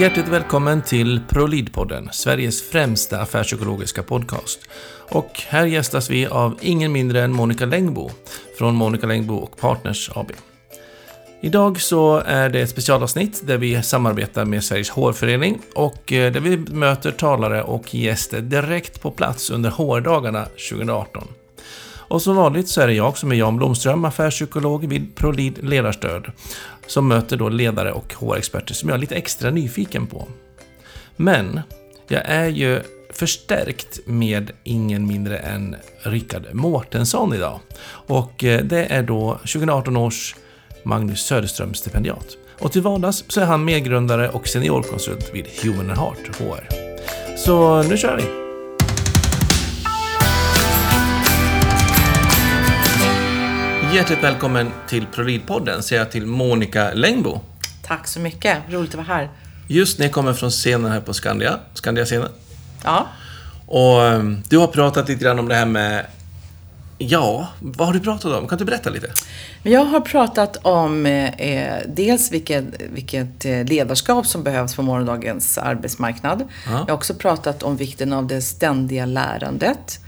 Hjärtligt 0.00 0.28
välkommen 0.28 0.82
till 0.82 1.20
ProLead-podden, 1.28 2.08
Sveriges 2.12 2.70
främsta 2.70 3.20
affärspsykologiska 3.20 4.02
podcast. 4.02 4.60
Och 5.10 5.42
här 5.48 5.66
gästas 5.66 6.10
vi 6.10 6.26
av 6.26 6.58
ingen 6.60 6.92
mindre 6.92 7.22
än 7.22 7.32
Monica 7.32 7.66
Längbo 7.66 8.10
från 8.58 8.74
Monica 8.74 9.06
Längbo 9.06 9.34
och 9.34 9.56
Partners 9.56 10.10
AB. 10.14 10.32
Idag 11.40 11.80
så 11.80 12.16
är 12.26 12.48
det 12.48 12.60
ett 12.60 12.70
specialavsnitt 12.70 13.46
där 13.46 13.58
vi 13.58 13.82
samarbetar 13.82 14.44
med 14.44 14.64
Sveriges 14.64 14.90
hårförening 14.90 15.58
och 15.74 16.12
eh, 16.12 16.32
där 16.32 16.40
vi 16.40 16.56
möter 16.56 17.10
talare 17.10 17.62
och 17.62 17.94
gäster 17.94 18.40
direkt 18.40 19.02
på 19.02 19.10
plats 19.10 19.50
under 19.50 19.70
hårdagarna 19.70 20.44
2018. 20.44 21.28
Och 22.10 22.22
som 22.22 22.36
vanligt 22.36 22.68
så 22.68 22.80
är 22.80 22.86
det 22.86 22.92
jag 22.92 23.18
som 23.18 23.32
är 23.32 23.36
Jan 23.36 23.56
Blomström, 23.56 24.04
affärspsykolog 24.04 24.88
vid 24.88 25.14
ProLead 25.14 25.64
Ledarstöd, 25.64 26.32
som 26.90 27.08
möter 27.08 27.36
då 27.36 27.48
ledare 27.48 27.92
och 27.92 28.14
HR-experter 28.14 28.74
som 28.74 28.88
jag 28.88 28.96
är 28.96 29.00
lite 29.00 29.14
extra 29.14 29.50
nyfiken 29.50 30.06
på. 30.06 30.28
Men 31.16 31.60
jag 32.08 32.22
är 32.24 32.48
ju 32.48 32.80
förstärkt 33.10 34.00
med 34.06 34.50
ingen 34.64 35.06
mindre 35.06 35.38
än 35.38 35.76
Rickard 36.02 36.46
Mårtensson 36.52 37.34
idag. 37.34 37.60
Och 37.90 38.44
eh, 38.44 38.64
det 38.64 38.84
är 38.84 39.02
då 39.02 39.32
2018 39.34 39.96
års 39.96 40.36
Magnus 40.84 41.20
Söderström 41.20 41.74
stipendiat. 41.74 42.36
Och 42.58 42.72
till 42.72 42.82
vardags 42.82 43.24
så 43.28 43.40
är 43.40 43.44
han 43.44 43.64
medgrundare 43.64 44.28
och 44.28 44.48
seniorkonsult 44.48 45.30
vid 45.34 45.46
Human 45.62 45.90
Heart 45.90 46.36
HR. 46.38 46.68
Så 47.36 47.82
nu 47.82 47.96
kör 47.96 48.16
vi! 48.16 48.39
Hjärtligt 53.94 54.22
välkommen 54.22 54.70
till 54.88 55.06
ProLead-podden 55.14 55.80
säger 55.80 56.02
jag 56.02 56.10
till 56.10 56.26
Monica 56.26 56.90
Längbo. 56.94 57.40
Tack 57.82 58.06
så 58.06 58.20
mycket, 58.20 58.58
roligt 58.68 58.90
att 58.90 58.94
vara 58.94 59.06
här. 59.06 59.28
Just 59.68 59.98
jag 59.98 60.12
kommer 60.12 60.32
från 60.32 60.50
scenen 60.50 60.92
här 60.92 61.00
på 61.00 61.14
Skandia, 61.14 61.58
Skandia-scenen. 61.74 62.28
Ja. 62.84 63.06
Och 63.66 64.00
um, 64.00 64.42
du 64.48 64.58
har 64.58 64.66
pratat 64.66 65.08
lite 65.08 65.24
grann 65.24 65.38
om 65.38 65.48
det 65.48 65.54
här 65.54 65.66
med 65.66 66.06
Ja, 66.98 67.48
vad 67.60 67.86
har 67.86 67.94
du 67.94 68.00
pratat 68.00 68.32
om? 68.32 68.48
Kan 68.48 68.58
du 68.58 68.64
berätta 68.64 68.90
lite? 68.90 69.10
Jag 69.62 69.84
har 69.84 70.00
pratat 70.00 70.56
om 70.56 71.06
eh, 71.06 71.74
dels 71.86 72.32
vilket, 72.32 72.64
vilket 72.92 73.44
eh, 73.44 73.64
ledarskap 73.64 74.26
som 74.26 74.42
behövs 74.42 74.76
på 74.76 74.82
morgondagens 74.82 75.58
arbetsmarknad. 75.58 76.48
Ja. 76.66 76.72
Jag 76.72 76.78
har 76.78 76.92
också 76.92 77.14
pratat 77.14 77.62
om 77.62 77.76
vikten 77.76 78.12
av 78.12 78.26
det 78.26 78.42
ständiga 78.42 79.06
lärandet. 79.06 80.00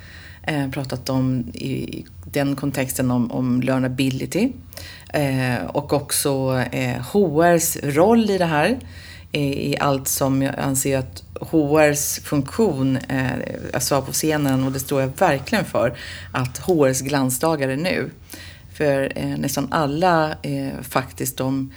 Eh, 0.42 0.70
pratat 0.70 1.08
om 1.08 1.40
i 1.54 2.04
den 2.24 2.56
kontexten 2.56 3.10
om, 3.10 3.32
om 3.32 3.60
learnability. 3.60 4.52
Eh, 5.12 5.64
och 5.66 5.92
också 5.92 6.62
eh, 6.72 7.00
HRs 7.12 7.76
roll 7.82 8.30
i 8.30 8.38
det 8.38 8.44
här. 8.44 8.78
I, 9.32 9.70
I 9.70 9.78
allt 9.78 10.08
som 10.08 10.42
jag 10.42 10.58
anser 10.58 10.98
att 10.98 11.22
HRs 11.40 12.20
funktion, 12.20 12.96
eh, 12.96 13.32
jag 13.72 13.82
sa 13.82 14.00
på 14.02 14.12
scenen 14.12 14.64
och 14.64 14.72
det 14.72 14.80
står 14.80 15.00
jag 15.00 15.10
verkligen 15.18 15.64
för, 15.64 15.98
att 16.32 16.58
HRs 16.58 17.00
glansdagar 17.00 17.68
är 17.68 17.76
nu. 17.76 18.10
För 18.74 19.12
eh, 19.16 19.36
nästan 19.38 19.68
alla 19.70 20.36
eh, 20.42 20.80
faktiskt 20.82 21.36
de 21.36 21.72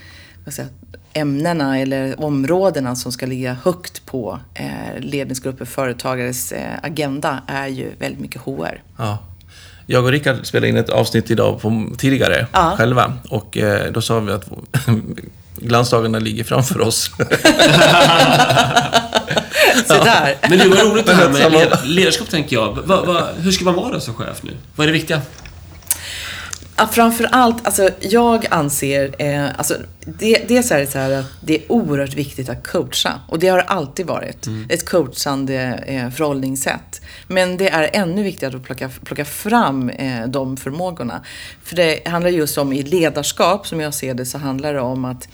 vad 0.45 0.53
jag, 0.57 0.67
ämnena 1.15 1.79
eller 1.79 2.23
områdena 2.23 2.95
som 2.95 3.11
ska 3.11 3.25
ligga 3.25 3.57
högt 3.63 4.05
på 4.05 4.39
eh, 4.53 4.99
ledningsgrupper, 4.99 5.65
företagares 5.65 6.51
eh, 6.51 6.69
agenda 6.83 7.41
är 7.47 7.67
ju 7.67 7.91
väldigt 7.99 8.21
mycket 8.21 8.41
HR. 8.41 8.81
Ja. 8.97 9.17
Jag 9.87 10.03
och 10.03 10.11
Rickard 10.11 10.45
spelade 10.45 10.67
in 10.69 10.77
ett 10.77 10.89
avsnitt 10.89 11.31
idag 11.31 11.61
på, 11.61 11.87
tidigare, 11.97 12.47
Ja. 12.51 12.73
själva. 12.77 13.13
Och 13.29 13.57
eh, 13.57 13.91
då 13.91 14.01
sa 14.01 14.19
vi 14.19 14.31
att 14.31 14.45
glansdagarna 15.57 16.19
ligger 16.19 16.43
framför 16.43 16.81
oss. 16.81 17.11
Där! 19.87 20.35
Men 20.49 20.57
det 20.59 20.67
var 20.67 20.91
roligt 20.91 21.05
det 21.05 21.13
här 21.13 21.29
med 21.29 21.79
ledarskap, 21.83 22.29
tänker 22.29 22.55
jag. 22.55 22.73
Va, 22.85 23.03
va, 23.05 23.27
hur 23.37 23.51
ska 23.51 23.65
man 23.65 23.75
vara 23.75 23.99
som 23.99 24.13
chef 24.13 24.43
nu? 24.43 24.51
Vad 24.75 24.83
är 24.83 24.87
det 24.91 24.93
viktiga? 24.97 25.21
Ja, 26.77 26.87
framför 26.87 27.27
allt, 27.31 27.65
alltså 27.65 27.89
jag 27.99 28.45
anser, 28.51 29.15
eh, 29.19 29.45
alltså 29.57 29.75
det, 30.05 30.45
dels 30.47 30.71
är 30.71 30.79
det 30.79 30.87
så 30.87 30.97
här 30.97 31.11
att 31.11 31.25
det 31.41 31.55
är 31.55 31.71
oerhört 31.71 32.13
viktigt 32.13 32.49
att 32.49 32.67
coacha. 32.67 33.19
Och 33.27 33.39
det 33.39 33.47
har 33.47 33.59
alltid 33.59 34.05
varit. 34.05 34.47
Ett 34.69 34.89
coachande 34.89 35.83
eh, 35.87 36.09
förhållningssätt. 36.09 37.01
Men 37.27 37.57
det 37.57 37.69
är 37.69 37.89
ännu 37.93 38.23
viktigare 38.23 38.57
att 38.57 38.63
plocka, 38.63 38.89
plocka 39.03 39.25
fram 39.25 39.89
eh, 39.89 40.27
de 40.27 40.57
förmågorna. 40.57 41.21
För 41.63 41.75
det 41.75 42.07
handlar 42.07 42.31
just 42.31 42.57
om 42.57 42.73
i 42.73 42.83
ledarskap, 42.83 43.67
som 43.67 43.79
jag 43.79 43.93
ser 43.93 44.13
det, 44.13 44.25
så 44.25 44.37
handlar 44.37 44.73
det 44.73 44.81
om 44.81 45.05
att 45.05 45.27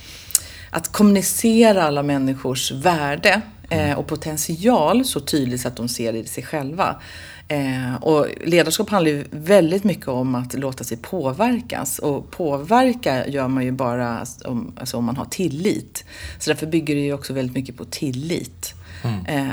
att 0.71 0.91
kommunicera 0.91 1.83
alla 1.83 2.03
människors 2.03 2.71
värde 2.71 3.41
eh, 3.69 3.99
och 3.99 4.07
potential 4.07 5.05
så 5.05 5.19
tydligt 5.19 5.61
så 5.61 5.67
att 5.67 5.75
de 5.75 5.87
ser 5.87 6.13
det 6.13 6.19
i 6.19 6.25
sig 6.25 6.43
själva. 6.43 6.95
Eh, 7.51 7.95
och 7.95 8.27
ledarskap 8.45 8.89
handlar 8.89 9.11
ju 9.11 9.25
väldigt 9.31 9.83
mycket 9.83 10.07
om 10.07 10.35
att 10.35 10.53
låta 10.53 10.83
sig 10.83 10.97
påverkas. 10.97 11.99
Och 11.99 12.31
påverka 12.31 13.27
gör 13.27 13.47
man 13.47 13.63
ju 13.63 13.71
bara 13.71 14.25
om, 14.45 14.73
alltså 14.79 14.97
om 14.97 15.05
man 15.05 15.17
har 15.17 15.25
tillit. 15.25 16.05
Så 16.39 16.49
därför 16.49 16.67
bygger 16.67 16.95
det 16.95 17.01
ju 17.01 17.13
också 17.13 17.33
väldigt 17.33 17.55
mycket 17.55 17.77
på 17.77 17.85
tillit. 17.85 18.73
Eh, 19.27 19.47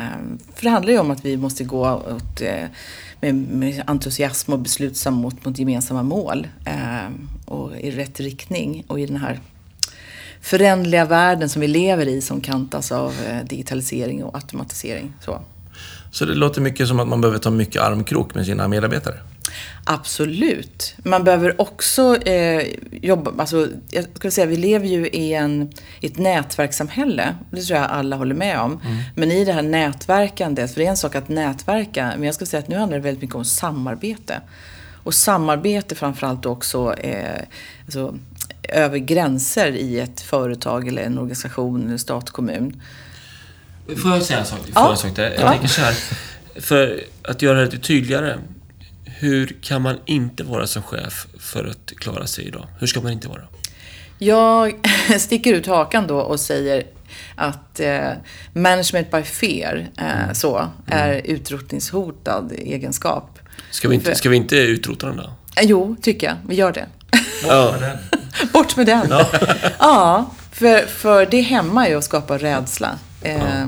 för 0.54 0.62
det 0.62 0.70
handlar 0.70 0.92
ju 0.92 0.98
om 0.98 1.10
att 1.10 1.24
vi 1.24 1.36
måste 1.36 1.64
gå 1.64 1.90
åt, 1.90 2.40
eh, 2.40 2.64
med, 3.20 3.34
med 3.34 3.82
entusiasm 3.86 4.52
och 4.52 4.58
beslutsam 4.58 5.14
mot, 5.14 5.44
mot 5.44 5.58
gemensamma 5.58 6.02
mål. 6.02 6.46
Eh, 6.64 7.10
och 7.44 7.76
i 7.76 7.90
rätt 7.90 8.20
riktning. 8.20 8.84
Och 8.86 9.00
i 9.00 9.06
den 9.06 9.16
här 9.16 9.40
föränderliga 10.40 11.04
världen 11.04 11.48
som 11.48 11.60
vi 11.60 11.68
lever 11.68 12.08
i 12.08 12.20
som 12.20 12.40
kantas 12.40 12.92
av 12.92 13.14
eh, 13.28 13.44
digitalisering 13.44 14.24
och 14.24 14.34
automatisering. 14.34 15.12
Så. 15.20 15.40
Så 16.10 16.24
det 16.24 16.34
låter 16.34 16.60
mycket 16.60 16.88
som 16.88 17.00
att 17.00 17.08
man 17.08 17.20
behöver 17.20 17.38
ta 17.38 17.50
mycket 17.50 17.82
armkrok 17.82 18.34
med 18.34 18.46
sina 18.46 18.68
medarbetare. 18.68 19.14
Absolut. 19.84 20.94
Man 21.02 21.24
behöver 21.24 21.60
också 21.60 22.16
eh, 22.16 22.66
jobba, 22.90 23.32
alltså, 23.38 23.68
jag 23.90 24.04
skulle 24.14 24.30
säga 24.30 24.46
vi 24.46 24.56
lever 24.56 24.86
ju 24.86 25.08
i, 25.08 25.34
en, 25.34 25.72
i 26.00 26.06
ett 26.06 26.18
nätverkssamhälle. 26.18 27.34
Det 27.50 27.62
tror 27.62 27.78
jag 27.78 27.90
alla 27.90 28.16
håller 28.16 28.34
med 28.34 28.60
om. 28.60 28.80
Men 29.16 29.32
i 29.32 29.44
det 29.44 29.52
här 29.52 29.62
nätverkandet, 29.62 30.74
för 30.74 30.80
det 30.80 30.86
är 30.86 30.90
en 30.90 30.96
sak 30.96 31.14
att 31.14 31.28
nätverka, 31.28 32.12
men 32.16 32.22
jag 32.22 32.34
skulle 32.34 32.48
säga 32.48 32.58
att 32.58 32.68
nu 32.68 32.76
handlar 32.76 32.98
det 32.98 33.04
väldigt 33.04 33.22
mycket 33.22 33.36
om 33.36 33.44
samarbete. 33.44 34.40
Och 35.02 35.14
samarbete 35.14 35.94
framförallt 35.94 36.46
också 36.46 36.94
eh, 36.94 37.42
alltså, 37.84 38.14
över 38.62 38.98
gränser 38.98 39.72
i 39.72 40.00
ett 40.00 40.20
företag 40.20 40.88
eller 40.88 41.02
en 41.02 41.18
organisation 41.18 41.86
eller 41.86 41.96
stat, 41.96 42.30
kommun. 42.30 42.82
Får 43.96 44.10
jag 44.10 44.22
säga 44.22 44.38
en 44.38 44.46
sak? 44.46 44.58
Ja. 44.64 44.70
jag 44.74 44.90
en 44.90 44.96
sak 44.96 45.16
där? 45.16 45.30
Jag 45.30 45.40
Ja. 45.40 45.48
tänker 45.50 45.68
så 45.68 45.80
här. 45.80 45.94
För 46.60 47.00
att 47.22 47.42
göra 47.42 47.58
det 47.58 47.64
lite 47.64 47.78
tydligare. 47.78 48.38
Hur 49.04 49.56
kan 49.62 49.82
man 49.82 49.98
inte 50.06 50.44
vara 50.44 50.66
som 50.66 50.82
chef 50.82 51.26
för 51.40 51.64
att 51.64 51.92
klara 51.98 52.26
sig 52.26 52.44
idag? 52.48 52.66
Hur 52.80 52.86
ska 52.86 53.00
man 53.00 53.12
inte 53.12 53.28
vara? 53.28 53.40
Jag 54.18 54.74
sticker 55.18 55.54
ut 55.54 55.66
hakan 55.66 56.06
då 56.06 56.18
och 56.20 56.40
säger 56.40 56.84
att 57.36 57.80
eh, 57.80 58.10
management 58.52 59.10
by 59.10 59.22
fear 59.22 59.88
eh, 59.98 60.32
så, 60.32 60.68
är 60.86 61.20
utrotningshotad 61.24 62.52
egenskap. 62.52 63.38
Ska 63.70 63.88
vi 63.88 63.94
inte, 63.94 64.14
ska 64.14 64.28
vi 64.28 64.36
inte 64.36 64.56
utrota 64.56 65.06
den 65.06 65.16
då? 65.16 65.22
Eh, 65.56 65.62
jo, 65.66 65.96
tycker 66.02 66.26
jag. 66.26 66.36
Vi 66.48 66.54
gör 66.54 66.72
det. 66.72 66.86
Ja. 67.46 67.74
Bort 68.52 68.76
med 68.76 68.86
den! 68.86 69.14
Ja, 69.78 70.30
för, 70.52 70.86
för 70.86 71.26
det 71.26 71.40
hämmar 71.40 71.88
ju 71.88 71.96
och 71.96 72.04
skapar 72.04 72.38
rädsla. 72.38 72.98
Eh, 73.22 73.66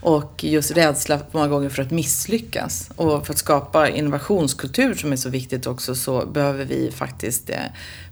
och 0.00 0.44
just 0.44 0.70
rädsla 0.70 1.20
många 1.32 1.48
gånger 1.48 1.68
för 1.68 1.82
att 1.82 1.90
misslyckas. 1.90 2.90
Och 2.96 3.26
för 3.26 3.32
att 3.32 3.38
skapa 3.38 3.88
innovationskultur 3.88 4.94
som 4.94 5.12
är 5.12 5.16
så 5.16 5.28
viktigt 5.28 5.66
också 5.66 5.94
så 5.94 6.26
behöver 6.26 6.64
vi 6.64 6.90
faktiskt 6.94 7.50
eh, 7.50 7.56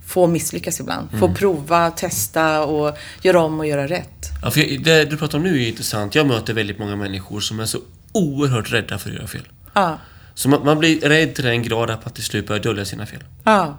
få 0.07 0.27
misslyckas 0.27 0.81
ibland. 0.81 1.09
Få 1.19 1.35
prova, 1.35 1.91
testa 1.91 2.65
och 2.65 2.99
göra 3.23 3.41
om 3.43 3.59
och 3.61 3.67
göra 3.67 3.87
rätt. 3.87 4.31
ja 4.43 4.51
för 4.51 4.85
det 4.85 5.05
du 5.05 5.17
pratar 5.17 5.39
om 5.39 5.45
nu 5.45 5.63
är 5.63 5.69
intressant. 5.69 6.15
Jag 6.15 6.27
möter 6.27 6.55
väldigt 6.55 6.79
många 6.79 6.97
människor 6.97 7.41
som 7.41 7.61
är 7.61 7.67
så 7.67 7.79
oerhört 8.13 8.73
rädda 8.73 8.99
för 8.99 9.11
att 9.11 9.17
göra 9.17 9.27
fel. 9.27 9.49
Ja, 9.75 9.99
Så 10.35 10.49
man, 10.49 10.65
man 10.65 10.79
blir 10.79 11.01
rädd 11.01 11.35
till 11.35 11.45
den 11.45 11.63
grad 11.63 11.91
att 11.91 12.05
man 12.05 12.15
till 12.15 12.25
slut 12.25 12.47
börjar 12.47 12.63
dölja 12.63 12.85
sina 12.85 13.07
fel. 13.07 13.25
ja. 13.45 13.79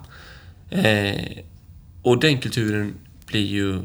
Eh, 0.70 1.20
och 2.02 2.20
den 2.20 2.38
kulturen 2.38 2.94
blir 3.26 3.46
ju 3.46 3.78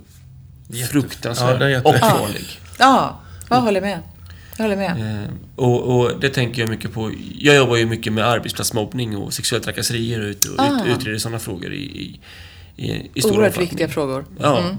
Ja, 0.67 0.77
det 0.77 0.85
fruktansvärd 0.85 1.61
är 1.61 1.67
jätte- 1.69 1.87
och 1.89 1.95
farlig. 1.95 2.45
Ja, 2.79 3.21
jag 3.49 3.61
håller 3.61 3.81
med. 3.81 3.99
Jag 4.57 4.63
håller 4.63 4.75
med. 4.77 5.23
Eh, 5.23 5.29
och, 5.55 5.99
och 5.99 6.19
det 6.19 6.29
tänker 6.29 6.61
jag 6.61 6.69
mycket 6.69 6.93
på. 6.93 7.11
Jag 7.39 7.55
jobbar 7.55 7.75
ju 7.75 7.85
mycket 7.85 8.13
med 8.13 8.25
arbetsplatsmobbning 8.25 9.17
och 9.17 9.33
sexuella 9.33 9.63
trakasserier 9.63 10.19
och, 10.21 10.25
ut, 10.27 10.45
och 10.45 10.55
Ah. 10.59 10.85
ut, 10.85 10.97
utreder 10.97 11.17
sådana 11.17 11.39
frågor 11.39 11.73
i, 11.73 11.77
i, 11.77 12.19
i, 12.85 13.09
i 13.13 13.21
stor 13.21 13.31
Oerhört 13.31 13.45
omfattning. 13.47 13.67
viktiga 13.69 13.87
frågor. 13.89 14.25
Ja. 14.39 14.59
Mm. 14.59 14.75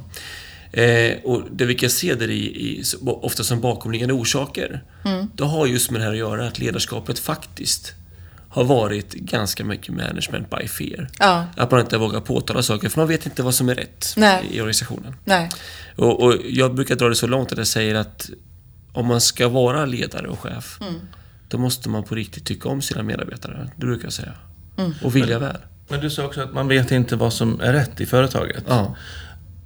Eh, 0.73 1.17
och 1.25 1.43
det 1.53 1.65
vi 1.65 1.75
kan 1.75 1.91
se 1.91 2.15
där 2.15 2.31
i, 2.31 2.39
i 2.45 2.83
ofta 3.07 3.45
som 3.45 3.61
bakomliggande 3.61 4.15
orsaker, 4.15 4.83
Mm. 5.05 5.27
det 5.35 5.45
har 5.45 5.67
just 5.67 5.91
med 5.91 6.01
det 6.01 6.05
här 6.05 6.13
att 6.13 6.19
göra 6.19 6.47
att 6.47 6.59
ledarskapet 6.59 7.19
faktiskt 7.19 7.93
har 8.49 8.65
varit 8.65 9.13
ganska 9.15 9.65
mycket 9.65 9.95
management 9.95 10.51
by 10.51 10.69
fear. 10.69 11.09
Ja. 11.19 11.45
Att 11.57 11.71
man 11.71 11.81
inte 11.81 11.99
vågar 11.99 12.21
påtala 12.21 12.63
saker, 12.63 12.89
för 12.89 13.01
man 13.01 13.09
vet 13.09 13.27
inte 13.27 13.43
vad 13.43 13.55
som 13.55 13.69
är 13.69 13.75
rätt 13.75 14.15
Nej. 14.17 14.45
i 14.51 14.61
organisationen. 14.61 15.15
Nej. 15.25 15.49
Och, 15.97 16.23
och 16.23 16.35
jag 16.45 16.75
brukar 16.75 16.97
dra 16.97 17.09
det 17.09 17.15
så 17.15 17.27
långt 17.27 17.53
att 17.53 17.59
jag 17.59 17.67
säger 17.67 17.95
att 17.95 18.31
om 18.93 19.07
man 19.07 19.21
ska 19.21 19.49
vara 19.49 19.85
ledare 19.85 20.29
och 20.29 20.39
chef, 20.41 20.79
Mm. 20.81 20.95
då 21.49 21.59
måste 21.59 21.89
man 21.89 22.03
på 22.05 22.15
riktigt 22.15 22.45
tycka 22.47 22.69
om 22.69 22.83
sina 22.83 23.03
medarbetare. 23.03 23.71
Det 23.77 23.87
brukar 23.87 24.05
jag 24.05 24.13
säga. 24.13 24.33
Mm. 24.79 24.93
Och 25.05 25.17
vilja 25.17 25.39
väl. 25.39 25.57
Men 25.89 26.01
du 26.01 26.11
sa 26.11 26.25
också 26.25 26.41
att 26.41 26.53
man 26.55 26.69
vet 26.69 26.91
inte 26.91 27.17
vad 27.17 27.33
som 27.33 27.61
är 27.61 27.73
rätt 27.73 28.01
i 28.01 28.07
företaget. 28.07 28.65
Ja. 28.69 28.97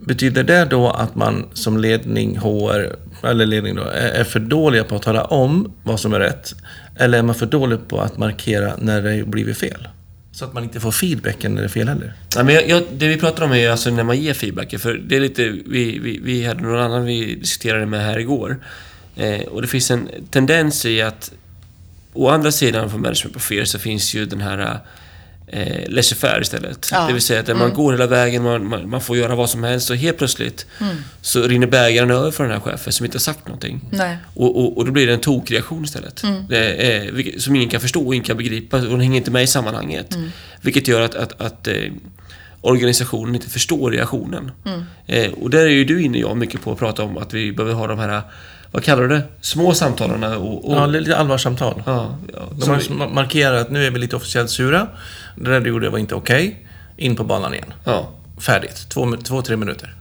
Betyder 0.01 0.43
det 0.43 0.65
då 0.65 0.91
att 0.91 1.15
man 1.15 1.47
som 1.53 1.79
ledning, 1.79 2.39
HR, 2.39 2.97
eller 3.23 3.47
ledning 3.47 3.75
då, 3.75 3.83
är 3.83 4.25
för 4.25 4.41
dåliga 4.41 4.85
på 4.85 4.97
att 4.97 5.03
tala 5.03 5.25
om 5.25 5.73
vad 5.83 6.01
som 6.01 6.13
är 6.13 6.21
rätt? 6.21 6.55
Eller 6.97 7.19
är 7.19 7.23
man 7.23 7.35
för 7.35 7.47
dålig 7.47 7.89
på 7.89 8.01
att 8.01 8.19
markera 8.19 8.77
när 8.79 9.03
det 9.03 9.25
blivit 9.25 9.59
fel? 9.59 9.89
Så 10.33 10.45
att 10.45 10.53
man 10.53 10.65
inte 10.65 10.81
får 10.81 10.91
feedbacken 10.91 11.55
när 11.55 11.63
det 11.63 11.67
är 11.67 11.69
fel 11.69 11.89
heller. 11.89 12.13
Ja, 12.37 12.45
men 12.45 12.55
jag, 12.55 12.69
jag, 12.69 12.83
det 12.93 13.09
vi 13.09 13.17
pratar 13.17 13.45
om 13.45 13.53
är 13.53 13.57
ju 13.57 13.67
alltså 13.67 13.91
när 13.91 14.05
man 14.05 14.21
ger 14.21 14.35
feedback. 14.35 14.79
För 14.79 14.95
det 14.95 15.17
är 15.17 15.21
lite, 15.21 15.43
vi, 15.67 15.99
vi, 15.99 16.21
vi 16.23 16.45
hade 16.45 16.63
någon 16.63 16.81
annan 16.81 17.05
vi 17.05 17.35
diskuterade 17.35 17.87
med 17.87 18.05
här 18.05 18.19
igår. 18.19 18.57
Eh, 19.17 19.41
och 19.41 19.63
det 19.63 19.69
finns 19.69 19.91
en 19.91 20.09
tendens 20.31 20.87
i 20.87 21.03
att 21.03 21.33
å 22.13 22.29
andra 22.29 22.53
sidan 22.53 22.91
för 22.91 22.99
management 22.99 23.35
på 23.35 23.41
fear 23.41 23.65
så 23.65 23.79
finns 23.79 24.15
ju 24.15 24.27
den 24.27 24.41
här 24.41 24.79
eh, 25.53 25.89
laissez-faire 25.89 26.41
istället. 26.43 26.89
Ja. 26.93 27.07
Det 27.07 27.13
vill 27.13 27.23
säga 27.23 27.41
att 27.41 27.57
man 27.57 27.73
går 27.75 27.93
hela 27.93 28.07
vägen, 28.07 28.43
man, 28.43 28.69
man, 28.69 28.89
man 28.91 29.01
får 29.01 29.17
göra 29.17 29.35
vad 29.35 29.51
som 29.51 29.65
helst 29.65 29.91
och 29.91 29.97
helt 29.97 30.19
plötsligt 30.19 30.67
så 31.21 31.43
rinner 31.43 31.67
bägaren 31.67 32.11
över 32.11 32.31
för 32.31 32.45
den 32.45 32.53
här 32.53 32.61
chefen 32.61 32.93
som 32.93 33.07
inte 33.07 33.17
har 33.17 33.21
sagt 33.21 33.47
någonting. 33.49 33.81
Och, 34.35 34.57
och, 34.61 34.77
och 34.79 34.85
då 34.87 34.93
blir 34.93 35.07
det 35.07 35.13
en 35.13 35.21
tokreaktion 35.21 35.85
istället. 35.85 36.23
Det 36.49 36.93
är, 36.93 37.13
vilket- 37.13 37.43
som 37.43 37.57
ingen 37.57 37.69
kan 37.69 37.81
förstå 37.81 38.07
och 38.07 38.15
ingen 38.15 38.25
kan 38.25 38.37
begripa 38.37 38.77
och 38.77 38.83
den 38.83 39.01
hänger 39.01 39.17
inte 39.17 39.31
med 39.31 39.43
i 39.43 39.47
sammanhanget. 39.47 40.17
Vilket 40.61 40.89
gör 40.89 41.01
att, 41.01 41.15
att, 41.15 41.41
att 41.41 41.69
eh, 41.69 41.75
organisationen 42.61 43.35
inte 43.35 43.51
förstår 43.51 43.91
reaktionen. 43.91 44.51
Eh, 45.07 45.33
och 45.33 45.51
där 45.51 45.61
är 45.65 45.69
ju 45.69 45.85
du 45.85 46.03
inne 46.03 46.19
jag 46.19 46.37
mycket 46.37 46.63
på 46.63 46.73
att 46.73 46.79
prata 46.79 47.03
om 47.03 47.19
att 47.19 47.35
vi 47.35 47.53
behöver 47.53 47.75
ha 47.75 47.87
de 47.87 47.99
här, 47.99 48.23
vad 48.73 48.85
kallar 48.85 49.03
du 49.03 49.09
det? 49.09 49.23
Små 49.41 49.75
samtalen 49.75 50.25
och... 50.25 50.71
och 50.71 50.77
Ja, 50.77 50.87
lite 50.87 51.17
allvarssamtal. 51.17 51.83
ja, 51.87 52.17
ja, 52.35 52.39
De 52.59 52.71
har 52.71 52.77
vi- 52.77 52.83
ma- 52.85 53.15
markerat 53.15 53.61
att 53.67 53.71
nu 53.71 53.87
är 53.87 53.91
vi 53.91 53.99
lite 53.99 54.17
officiellt 54.17 54.51
sura. 54.51 54.87
Det 55.37 55.51
där 55.51 55.61
du 55.61 55.69
gjorde 55.71 55.91
var 55.91 55.99
inte 55.99 56.15
okej. 56.15 56.67
In 56.97 57.17
på 57.17 57.25
banan 57.25 57.55
igen. 57.55 57.73
ja. 57.85 58.11
Färdigt. 58.41 58.87
Två, 58.89 59.17
två 59.17 59.43
tre 59.43 59.57
minuter. 59.57 59.95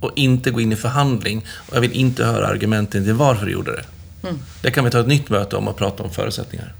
Och 0.00 0.10
inte 0.16 0.50
gå 0.50 0.60
in 0.60 0.72
i 0.72 0.76
förhandling. 0.76 1.44
Och 1.68 1.76
jag 1.76 1.80
vill 1.80 1.92
inte 1.92 2.24
höra 2.24 2.46
argumenten 2.46 3.04
till 3.04 3.12
varför 3.14 3.46
du 3.46 3.52
gjorde 3.52 3.72
det. 3.72 3.84
Det 4.62 4.70
kan 4.70 4.84
vi 4.84 4.90
ta 4.90 5.00
ett 5.00 5.06
nytt 5.06 5.28
möte 5.30 5.56
om 5.56 5.68
och 5.68 5.76
prata 5.76 6.02
om 6.02 6.10
förutsättningar. 6.10 6.72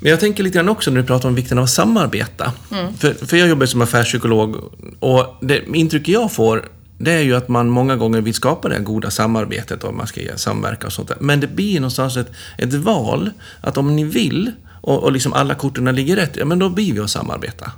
Men 0.00 0.10
jag 0.10 0.20
tänker 0.20 0.42
lite 0.42 0.54
grann 0.58 0.68
också 0.68 0.90
när 0.90 1.00
du 1.00 1.06
pratar 1.06 1.28
om 1.28 1.34
vikten 1.34 1.58
av 1.58 1.64
att 1.64 1.70
samarbeta. 1.70 2.52
För, 2.98 3.26
för 3.26 3.36
jag 3.36 3.48
jobbar 3.48 3.66
som 3.66 3.82
affärspsykolog 3.82 4.56
och 5.00 5.36
det 5.42 5.62
intryck 5.74 6.08
jag 6.08 6.32
får 6.32 6.68
det 6.98 7.12
är 7.12 7.20
ju 7.20 7.36
att 7.36 7.48
man 7.48 7.68
många 7.68 7.96
gånger 7.96 8.20
vill 8.20 8.34
skapa 8.34 8.68
det 8.68 8.74
här 8.74 8.82
goda 8.82 9.10
samarbetet 9.10 9.84
och 9.84 9.94
man 9.94 10.06
ska 10.06 10.20
samverka 10.36 10.86
och 10.86 10.92
sånt 10.92 11.08
där. 11.08 11.16
Men 11.20 11.40
det 11.40 11.46
blir 11.46 11.80
någonstans 11.80 12.16
ett, 12.16 12.30
ett 12.58 12.74
val 12.74 13.30
att 13.60 13.76
om 13.76 13.96
ni 13.96 14.04
vill 14.04 14.52
och, 14.80 15.02
och 15.02 15.12
liksom 15.12 15.32
alla 15.32 15.54
korten 15.54 15.94
ligger 15.94 16.16
rätt, 16.16 16.36
ja 16.36 16.44
men 16.44 16.58
då 16.58 16.68
blir 16.68 16.92
vi 16.92 17.00
att 17.00 17.10
samarbeta. 17.10 17.72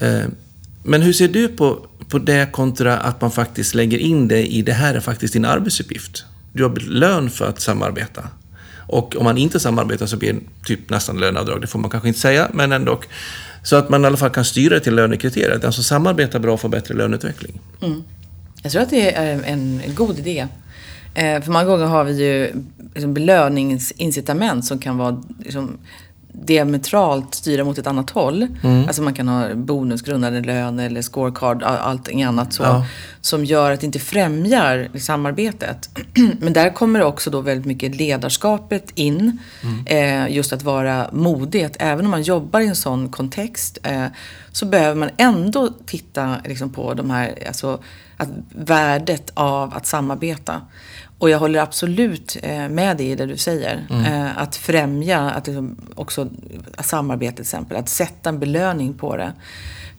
Eh, 0.00 0.24
Men 0.84 1.02
hur 1.02 1.12
ser 1.12 1.28
du 1.28 1.48
på, 1.48 1.86
på 2.08 2.18
det 2.18 2.52
kontra 2.52 2.98
att 2.98 3.20
man 3.20 3.30
faktiskt 3.30 3.74
lägger 3.74 3.98
in 3.98 4.28
det 4.28 4.46
i 4.46 4.62
det 4.62 4.72
här 4.72 4.94
är 4.94 5.00
faktiskt 5.00 5.32
din 5.32 5.44
arbetsuppgift? 5.44 6.24
Du 6.52 6.62
har 6.62 6.76
lön 6.76 7.30
för 7.30 7.46
att 7.48 7.60
samarbeta. 7.60 8.22
Och 8.88 9.16
om 9.16 9.24
man 9.24 9.38
inte 9.38 9.60
samarbetar 9.60 10.06
så 10.06 10.16
blir 10.16 10.32
det 10.32 10.40
typ 10.64 10.90
nästan 10.90 11.16
löneavdrag, 11.16 11.60
det 11.60 11.66
får 11.66 11.78
man 11.78 11.90
kanske 11.90 12.08
inte 12.08 12.20
säga, 12.20 12.48
men 12.52 12.72
ändå. 12.72 13.00
Så 13.62 13.76
att 13.76 13.88
man 13.88 14.04
i 14.04 14.06
alla 14.06 14.16
fall 14.16 14.30
kan 14.30 14.44
styra 14.44 14.74
det 14.74 14.80
till 14.80 14.94
lönekriterier. 14.94 15.50
Den 15.50 15.60
som 15.60 15.66
alltså 15.66 15.82
samarbetar 15.82 16.38
bra 16.38 16.56
får 16.56 16.68
bättre 16.68 16.94
löneutveckling. 16.94 17.60
Mm. 17.82 18.02
Jag 18.62 18.72
tror 18.72 18.82
att 18.82 18.90
det 18.90 19.14
är 19.14 19.42
en 19.42 19.82
god 19.94 20.18
idé. 20.18 20.46
Eh, 21.14 21.42
för 21.42 21.50
många 21.50 21.64
gånger 21.64 21.84
har 21.84 22.04
vi 22.04 22.24
ju 22.24 22.52
liksom 22.94 23.14
belöningsincitament 23.14 24.64
som 24.64 24.78
kan 24.78 24.98
vara 24.98 25.22
liksom, 25.38 25.78
diametralt 26.32 27.34
styra 27.34 27.64
mot 27.64 27.78
ett 27.78 27.86
annat 27.86 28.10
håll. 28.10 28.46
Alltså 28.86 29.02
man 29.02 29.14
kan 29.14 29.28
ha 29.28 29.54
bonusgrundande 29.54 30.40
lön 30.40 30.78
eller 30.80 31.02
scorecard, 31.02 31.62
all- 31.62 31.76
allting 31.76 32.22
annat 32.22 32.52
så. 32.52 32.62
Ja. 32.62 32.86
Som 33.20 33.44
gör 33.44 33.70
att 33.72 33.80
det 33.80 33.86
inte 33.86 33.98
främjar 33.98 34.88
samarbetet. 34.98 35.90
Men 36.40 36.52
där 36.52 36.70
kommer 36.70 37.02
också 37.02 37.30
då 37.30 37.40
väldigt 37.40 37.66
mycket 37.66 37.94
ledarskapet 37.94 38.90
in. 38.94 39.38
Eh, 39.86 40.28
just 40.32 40.52
att 40.52 40.62
vara 40.62 41.08
modig. 41.12 41.62
Att 41.64 41.76
även 41.78 42.04
om 42.04 42.10
man 42.10 42.22
jobbar 42.22 42.60
i 42.60 42.66
en 42.66 42.76
sån 42.76 43.08
kontext 43.08 43.78
eh, 43.82 44.06
så 44.52 44.66
behöver 44.66 44.94
man 44.94 45.10
ändå 45.16 45.68
titta 45.86 46.36
liksom, 46.44 46.70
på 46.70 46.94
de 46.94 47.10
här, 47.10 47.38
alltså, 47.46 47.82
att, 48.16 48.28
värdet 48.54 49.30
av 49.34 49.74
att 49.74 49.86
samarbeta. 49.86 50.60
Och 51.22 51.30
jag 51.30 51.38
håller 51.38 51.60
absolut 51.60 52.36
eh, 52.42 52.68
med 52.68 52.96
dig 52.96 53.10
i 53.10 53.14
det 53.14 53.26
du 53.26 53.36
säger. 53.36 53.86
Eh, 53.90 54.38
att 54.38 54.56
främja 54.56 55.30
att 55.30 55.46
liksom, 55.46 55.76
också 55.94 56.28
samarbete 56.78 57.32
till 57.32 57.42
exempel. 57.42 57.76
Att 57.76 57.88
sätta 57.88 58.28
en 58.28 58.38
belöning 58.38 58.94
på 58.94 59.16
det. 59.16 59.32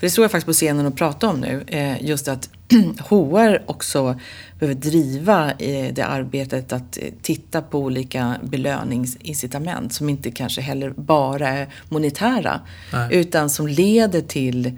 För 0.04 0.08
det 0.08 0.12
står 0.12 0.24
jag 0.24 0.32
faktiskt 0.32 0.46
på 0.46 0.54
scenen 0.54 0.86
och 0.86 0.96
pratar 0.96 1.28
om 1.28 1.40
nu. 1.40 1.64
Eh, 1.68 2.06
just 2.06 2.28
att 2.28 2.50
HR 3.10 3.62
också 3.66 4.20
behöver 4.60 4.82
driva 4.82 5.52
eh, 5.52 5.94
det 5.94 6.06
arbetet 6.06 6.74
att 6.74 6.98
eh, 6.98 7.04
titta 7.22 7.62
på 7.62 7.80
olika 7.80 8.36
belöningsincitament 8.44 9.94
som 9.94 10.10
inte 10.10 10.32
kanske 10.32 10.62
heller 10.62 10.90
bara 10.90 11.48
är 11.48 11.68
monetära. 11.90 12.62
Nej. 12.94 13.10
Utan 13.12 13.50
som 13.50 13.68
leder 13.68 14.22
till 14.22 14.78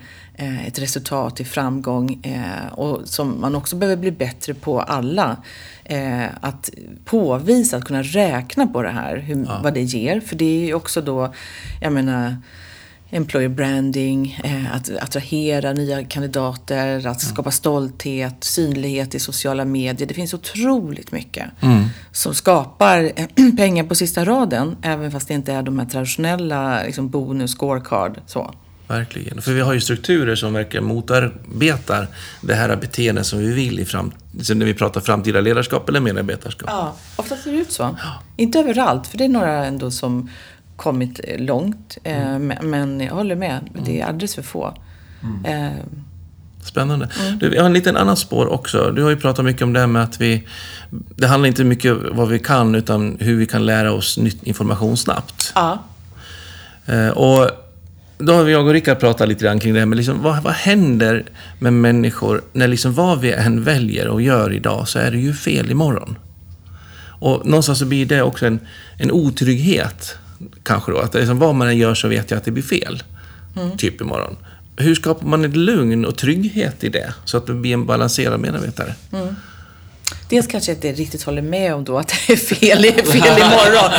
ett 0.68 0.80
resultat 0.80 1.40
i 1.40 1.46
framgång 1.46 2.24
och 2.72 3.02
som 3.06 3.42
man 3.42 3.56
också 3.56 3.76
behöver 3.76 4.02
bli 4.02 4.12
bättre 4.12 4.54
på 4.54 4.82
alla. 4.82 5.38
Att 6.42 6.70
påvisa, 7.06 7.78
att 7.78 7.86
kunna 7.86 8.04
räkna 8.04 8.68
på 8.68 8.82
det 8.82 8.90
här, 8.90 9.18
hur, 9.18 9.48
vad 9.64 9.74
det 9.74 9.82
ger. 9.82 10.20
För 10.20 10.36
det 10.36 10.46
är 10.46 10.66
ju 10.66 10.74
också 10.74 11.02
då, 11.02 11.34
jag 11.82 11.94
menar, 11.94 12.36
employer 13.10 13.50
branding, 13.50 14.40
eh, 14.44 14.76
att 14.76 14.90
attrahera 15.02 15.74
nya 15.74 16.04
kandidater, 16.04 17.08
att 17.08 17.22
skapa 17.22 17.52
stolthet, 17.52 18.44
synlighet 18.44 19.16
i 19.16 19.20
sociala 19.20 19.66
medier. 19.66 20.08
Det 20.08 20.14
finns 20.14 20.34
otroligt 20.34 21.12
mycket 21.12 21.50
som 22.12 22.34
skapar 22.34 23.12
eh, 23.16 23.28
pengar 23.58 23.84
på 23.84 23.96
sista 23.96 24.26
raden, 24.26 24.78
även 24.82 25.12
fast 25.12 25.28
det 25.28 25.34
inte 25.34 25.54
är 25.54 25.64
de 25.64 25.80
här 25.80 25.86
traditionella 25.86 26.84
liksom, 26.84 27.10
bonus, 27.10 27.52
scorecard, 27.52 28.20
så. 28.26 28.54
Verkligen. 28.88 29.42
För 29.42 29.52
vi 29.52 29.62
har 29.62 29.74
ju 29.74 29.82
strukturer 29.82 30.36
som 30.36 30.54
verkligen 30.54 30.86
motarbetar 30.86 32.08
det 32.42 32.54
här 32.54 32.76
beteendet 32.76 33.26
som 33.26 33.40
vi 33.40 33.54
vill 33.54 33.80
i 33.80 33.86
fram... 33.86 34.12
så 34.42 34.54
när 34.54 34.66
vi 34.66 34.74
pratar 34.74 35.02
framtida 35.02 35.42
ledarskap 35.42 35.90
eller 35.90 36.00
medarbetarskap. 36.00 36.70
Ja, 36.72 36.96
ofta 37.16 37.38
ser 37.38 37.52
det 37.52 37.58
ut 37.58 37.72
så. 37.72 37.96
Inte 38.38 38.60
överallt, 38.60 39.08
för 39.08 39.18
det 39.18 39.24
är 39.24 39.30
några 39.30 39.66
ändå 39.66 39.92
som 39.92 40.30
kommit 40.76 41.20
eh, 41.24 41.40
långt. 41.40 41.98
Eh, 42.04 42.40
men- 42.40 42.70
Men 42.70 43.00
jag 43.00 43.14
håller 43.14 43.36
med, 43.36 43.70
det 43.86 44.02
är 44.02 44.06
alldeles 44.06 44.36
för 44.36 44.42
få. 44.42 44.74
Eh, 45.46 45.70
Spännande. 46.64 47.10
Du, 47.40 47.54
jag 47.56 47.62
har 47.62 47.66
en 47.66 47.74
liten 47.74 47.98
annan 47.98 48.18
spår 48.18 48.48
också. 48.48 48.92
Du 48.92 49.04
har 49.04 49.10
ju 49.10 49.16
pratat 49.16 49.46
mycket 49.46 49.62
om 49.62 49.74
det 49.74 49.80
här 49.80 49.88
med 49.88 50.04
att 50.04 50.22
vi... 50.22 50.44
Det 51.16 51.28
handlar 51.28 51.48
inte 51.48 51.64
mycket 51.64 51.92
om 51.92 52.10
vad 52.12 52.28
vi 52.30 52.40
kan, 52.40 52.76
utan 52.76 53.18
hur 53.20 53.36
vi 53.36 53.46
kan 53.46 53.66
lära 53.66 53.92
oss 53.94 54.18
nytt 54.18 54.44
information 54.44 54.98
snabbt. 54.98 55.52
Ja. 55.56 55.84
Och 57.16 57.50
då 58.18 58.34
har 58.34 58.48
jag 58.48 58.66
och 58.68 58.74
Rickard 58.74 59.00
pratat 59.00 59.28
lite 59.30 59.46
grann 59.46 59.60
kring 59.60 59.74
det 59.74 59.80
här, 59.80 59.86
men 59.86 59.98
liksom, 59.98 60.22
vad, 60.22 60.44
vad 60.44 60.54
händer 60.54 61.24
med 61.60 61.74
människor 61.74 62.42
när 62.54 62.68
liksom 62.68 62.94
vad 62.94 63.20
vi 63.22 63.32
än 63.34 63.64
väljer 63.64 64.08
och 64.08 64.22
gör 64.22 64.54
idag 64.54 64.88
så 64.88 65.00
är 65.00 65.12
det 65.12 65.18
ju 65.18 65.34
fel 65.34 65.72
imorgon. 65.72 66.18
Och 67.20 67.46
någonstans 67.46 67.80
så 67.80 67.86
blir 67.86 68.06
det 68.06 68.22
också 68.22 68.46
en, 68.48 68.60
en 68.98 69.12
otrygghet, 69.12 70.18
kanske 70.64 70.92
då. 70.92 71.00
Att 71.00 71.14
liksom, 71.14 71.40
vad 71.40 71.56
man 71.56 71.68
än 71.68 71.78
gör 71.78 71.96
så 71.96 72.08
vet 72.08 72.32
jag 72.32 72.38
att 72.38 72.46
det 72.46 72.52
blir 72.52 72.64
fel, 72.64 73.04
typ 73.78 74.02
imorgon. 74.02 74.38
Hur 74.78 74.96
skapar 74.96 75.28
man 75.28 75.46
ett 75.46 75.56
lugn 75.56 76.06
och 76.06 76.18
trygghet 76.18 76.84
i 76.84 76.90
det, 76.90 77.14
så 77.26 77.38
att 77.38 77.48
det 77.48 77.54
blir 77.54 77.74
en 77.74 77.86
balanserad 77.86 78.40
medarbetare? 78.40 78.96
Dels 80.30 80.48
kanske 80.48 80.72
jag 80.72 80.78
inte 80.78 80.92
riktigt 80.92 81.24
håller 81.24 81.42
med 81.42 81.74
om 81.74 81.84
då 81.84 81.98
att 81.98 82.08
det 82.08 82.34
är 82.34 82.38
fel, 82.38 82.84
fel 82.84 83.38
imorgon. 83.38 83.92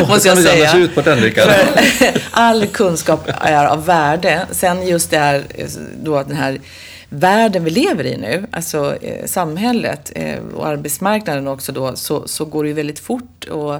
Måste 0.08 0.28
jag 0.28 0.38
säga. 0.38 0.76
ut 0.76 0.94
på 0.94 1.00
den, 1.00 1.32
all 2.30 2.66
kunskap 2.66 3.28
är 3.40 3.66
av 3.66 3.86
värde. 3.86 4.46
Sen 4.50 4.86
just 4.86 5.10
det 5.10 5.18
här, 5.18 5.44
då 6.02 6.22
den 6.22 6.36
här 6.36 6.60
världen 7.08 7.64
vi 7.64 7.70
lever 7.70 8.06
i 8.06 8.16
nu, 8.16 8.46
alltså 8.50 8.96
eh, 9.02 9.26
samhället 9.26 10.12
eh, 10.14 10.38
och 10.54 10.66
arbetsmarknaden 10.66 11.48
också 11.48 11.72
då, 11.72 11.96
så, 11.96 12.28
så 12.28 12.44
går 12.44 12.62
det 12.64 12.68
ju 12.68 12.74
väldigt 12.74 13.00
fort. 13.00 13.44
Och, 13.44 13.74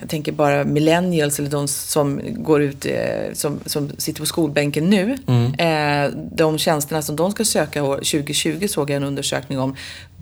jag 0.00 0.08
tänker 0.08 0.32
bara 0.32 0.64
millennials 0.64 1.38
eller 1.38 1.50
de 1.50 1.68
som 1.68 2.20
går 2.24 2.62
ut, 2.62 2.86
eh, 2.86 3.32
som, 3.32 3.60
som 3.66 3.90
sitter 3.98 4.20
på 4.20 4.26
skolbänken 4.26 4.90
nu. 4.90 5.16
Eh, 5.58 6.10
de 6.32 6.58
tjänsterna 6.58 7.02
som 7.02 7.16
de 7.16 7.30
ska 7.30 7.44
söka 7.44 7.82
år 7.82 7.96
2020 7.96 8.66
såg 8.68 8.90
jag 8.90 8.96
en 8.96 9.04
undersökning 9.04 9.58
om 9.58 9.76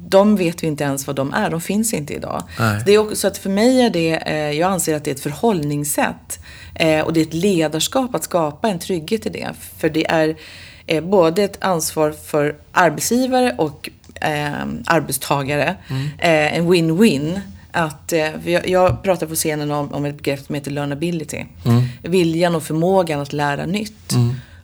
de 0.08 0.36
vet 0.36 0.62
vi 0.62 0.66
inte 0.66 0.84
ens 0.84 1.06
vad 1.06 1.16
de 1.16 1.34
är. 1.34 1.50
De 1.50 1.60
finns 1.60 1.94
inte 1.94 2.14
idag. 2.14 2.42
Nej. 2.58 2.82
Det 2.86 2.92
är 2.92 2.98
också, 2.98 3.16
så 3.16 3.26
att 3.26 3.38
för 3.38 3.50
mig 3.50 3.80
är 3.80 3.90
det, 3.90 4.16
eh, 4.16 4.50
jag 4.50 4.70
anser 4.70 4.96
att 4.96 5.04
det 5.04 5.10
är 5.10 5.14
ett 5.14 5.20
förhållningssätt. 5.20 6.38
Eh, 6.74 7.00
och 7.00 7.12
det 7.12 7.20
är 7.20 7.26
ett 7.26 7.34
ledarskap 7.34 8.14
att 8.14 8.24
skapa 8.24 8.68
en 8.68 8.78
trygghet 8.78 9.26
i 9.26 9.28
det. 9.28 9.48
För 9.78 9.88
det 9.88 10.06
är 10.06 10.36
eh, 10.86 11.04
både 11.04 11.42
ett 11.42 11.64
ansvar 11.64 12.10
för 12.10 12.56
arbetsgivare 12.72 13.54
och 13.58 13.90
eh, 14.20 14.52
arbetstagare. 14.86 15.76
Eh, 16.18 16.58
en 16.58 16.72
win-win. 16.72 17.40
Att, 17.76 18.12
eh, 18.12 18.48
jag, 18.70 19.02
pratar 19.02 19.26
på 19.26 19.34
scenen 19.34 19.70
om, 19.70 19.92
om 19.92 20.04
ett 20.04 20.16
begrepp 20.16 20.40
som 20.40 20.54
heter 20.54 20.70
learnability. 20.70 21.44
Viljan 22.02 22.54
och 22.54 22.62
förmågan 22.62 23.20
att 23.20 23.32
lära 23.32 23.66
nytt. 23.66 24.12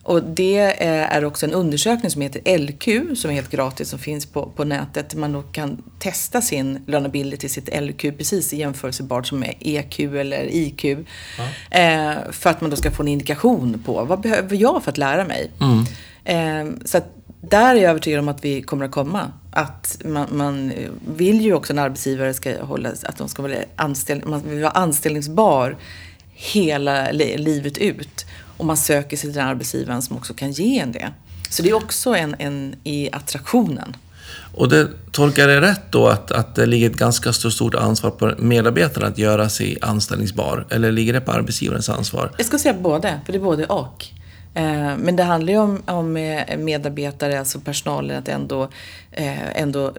Och 0.03 0.23
det 0.23 0.59
eh, 0.59 1.15
är 1.15 1.25
också 1.25 1.45
en 1.45 1.53
undersökning 1.53 2.11
som 2.11 2.21
heter 2.21 2.57
LQ, 2.57 3.17
som 3.17 3.31
är 3.31 3.35
helt 3.35 3.51
gratis, 3.51 3.89
som 3.89 3.99
finns 3.99 4.25
på, 4.25 4.45
på 4.55 4.63
nätet. 4.63 5.15
Man 5.15 5.33
då 5.33 5.41
kan 5.41 5.83
testa 5.99 6.41
sin 6.41 6.83
learnability, 6.87 7.49
sitt 7.49 7.81
LQ, 7.81 8.01
precis 8.17 8.53
jämförsebart 8.53 9.27
som 9.27 9.43
är 9.43 9.53
EQ 9.59 9.99
eller 9.99 10.55
IQ. 10.55 10.85
Eh, 10.85 12.13
för 12.31 12.49
att 12.49 12.61
man 12.61 12.69
då 12.69 12.75
ska 12.75 12.91
få 12.91 13.03
en 13.03 13.07
indikation 13.07 13.83
på 13.85 14.03
vad 14.03 14.21
behöver 14.21 14.55
jag 14.55 14.83
för 14.83 14.91
att 14.91 14.97
lära 14.97 15.25
mig. 15.25 15.51
Eh, 16.23 16.65
så 16.85 16.97
att 16.97 17.20
där 17.41 17.75
är 17.75 17.79
jag 17.79 17.89
övertygad 17.89 18.19
om 18.19 18.27
att 18.27 18.45
vi 18.45 18.61
kommer 18.61 18.85
att 18.85 18.91
komma. 18.91 19.31
Att 19.51 19.97
man, 20.05 20.27
man 20.31 20.73
vill 21.15 21.41
ju 21.41 21.53
också 21.53 21.73
en 21.73 21.79
arbetsgivare 21.79 22.33
ska 22.33 22.63
hålla, 22.63 22.89
att 22.89 23.17
de 23.17 23.29
ska 23.29 23.41
vara 23.41 23.55
anställ, 23.75 24.21
man 24.25 24.49
vill 24.49 24.61
vara 24.61 24.71
anställningsbar 24.71 25.77
hela 26.29 27.11
li, 27.11 27.37
livet 27.37 27.77
ut. 27.77 28.25
Och 28.57 28.65
man 28.65 28.77
söker 28.77 29.17
sig 29.17 29.29
till 29.29 29.39
den 29.39 29.47
arbetsgivaren 29.47 30.01
som 30.01 30.17
också 30.17 30.33
kan 30.33 30.51
ge 30.51 30.79
en 30.79 30.91
det. 30.91 31.09
Så 31.49 31.63
det 31.63 31.69
är 31.69 31.73
också 31.73 32.15
en, 32.15 32.35
en 32.39 32.75
i 32.83 33.09
attraktionen. 33.11 33.95
Och 34.53 34.69
det 34.69 34.87
tolkar 35.11 35.47
det 35.47 35.61
rätt 35.61 35.91
då 35.91 36.07
att, 36.07 36.31
att 36.31 36.55
det 36.55 36.65
ligger 36.65 36.89
ett 36.89 36.95
ganska 36.95 37.33
stort 37.33 37.75
ansvar 37.75 38.11
på 38.11 38.33
medarbetarna 38.37 39.07
att 39.07 39.17
göra 39.17 39.49
sig 39.49 39.77
anställningsbar? 39.81 40.67
Eller 40.69 40.91
ligger 40.91 41.13
det 41.13 41.21
på 41.21 41.31
arbetsgivarens 41.31 41.89
ansvar? 41.89 42.31
Jag 42.37 42.45
ska 42.45 42.59
säga 42.59 42.73
både, 42.73 43.19
för 43.25 43.33
det 43.33 43.37
är 43.37 43.43
både 43.43 43.65
och. 43.65 44.05
Eh, 44.53 44.97
Men 44.97 45.15
det 45.15 45.23
handlar 45.23 45.53
ju 45.53 45.59
om, 45.59 45.81
om 45.85 46.17
eh, 46.17 46.57
medarbetare, 46.57 47.39
alltså 47.39 47.59
personalen, 47.59 48.17
att 48.19 48.27
ändå, 48.27 48.69
eh, 49.11 49.61
ändå 49.61 49.93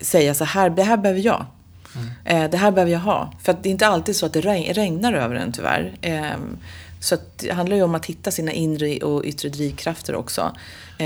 säga 0.00 0.34
så 0.34 0.44
här, 0.44 0.70
det 0.70 0.82
här 0.82 0.96
behöver 0.96 1.20
jag. 1.20 1.44
Eh, 2.24 2.50
Det 2.50 2.56
här 2.56 2.70
behöver 2.70 2.92
jag 2.92 3.00
ha. 3.00 3.32
För 3.42 3.52
att 3.52 3.62
det 3.62 3.68
är 3.68 3.70
inte 3.70 3.86
alltid 3.86 4.16
så 4.16 4.26
att 4.26 4.32
det 4.32 4.40
regn- 4.40 4.72
regnar 4.74 5.12
över 5.12 5.34
en 5.34 5.52
tyvärr. 5.52 5.94
Så 7.00 7.16
det 7.36 7.50
handlar 7.52 7.76
ju 7.76 7.82
om 7.82 7.94
att 7.94 8.06
hitta 8.06 8.30
sina 8.30 8.52
inre 8.52 8.98
och 8.98 9.24
yttre 9.24 9.48
drivkrafter 9.48 10.14
också. 10.14 10.52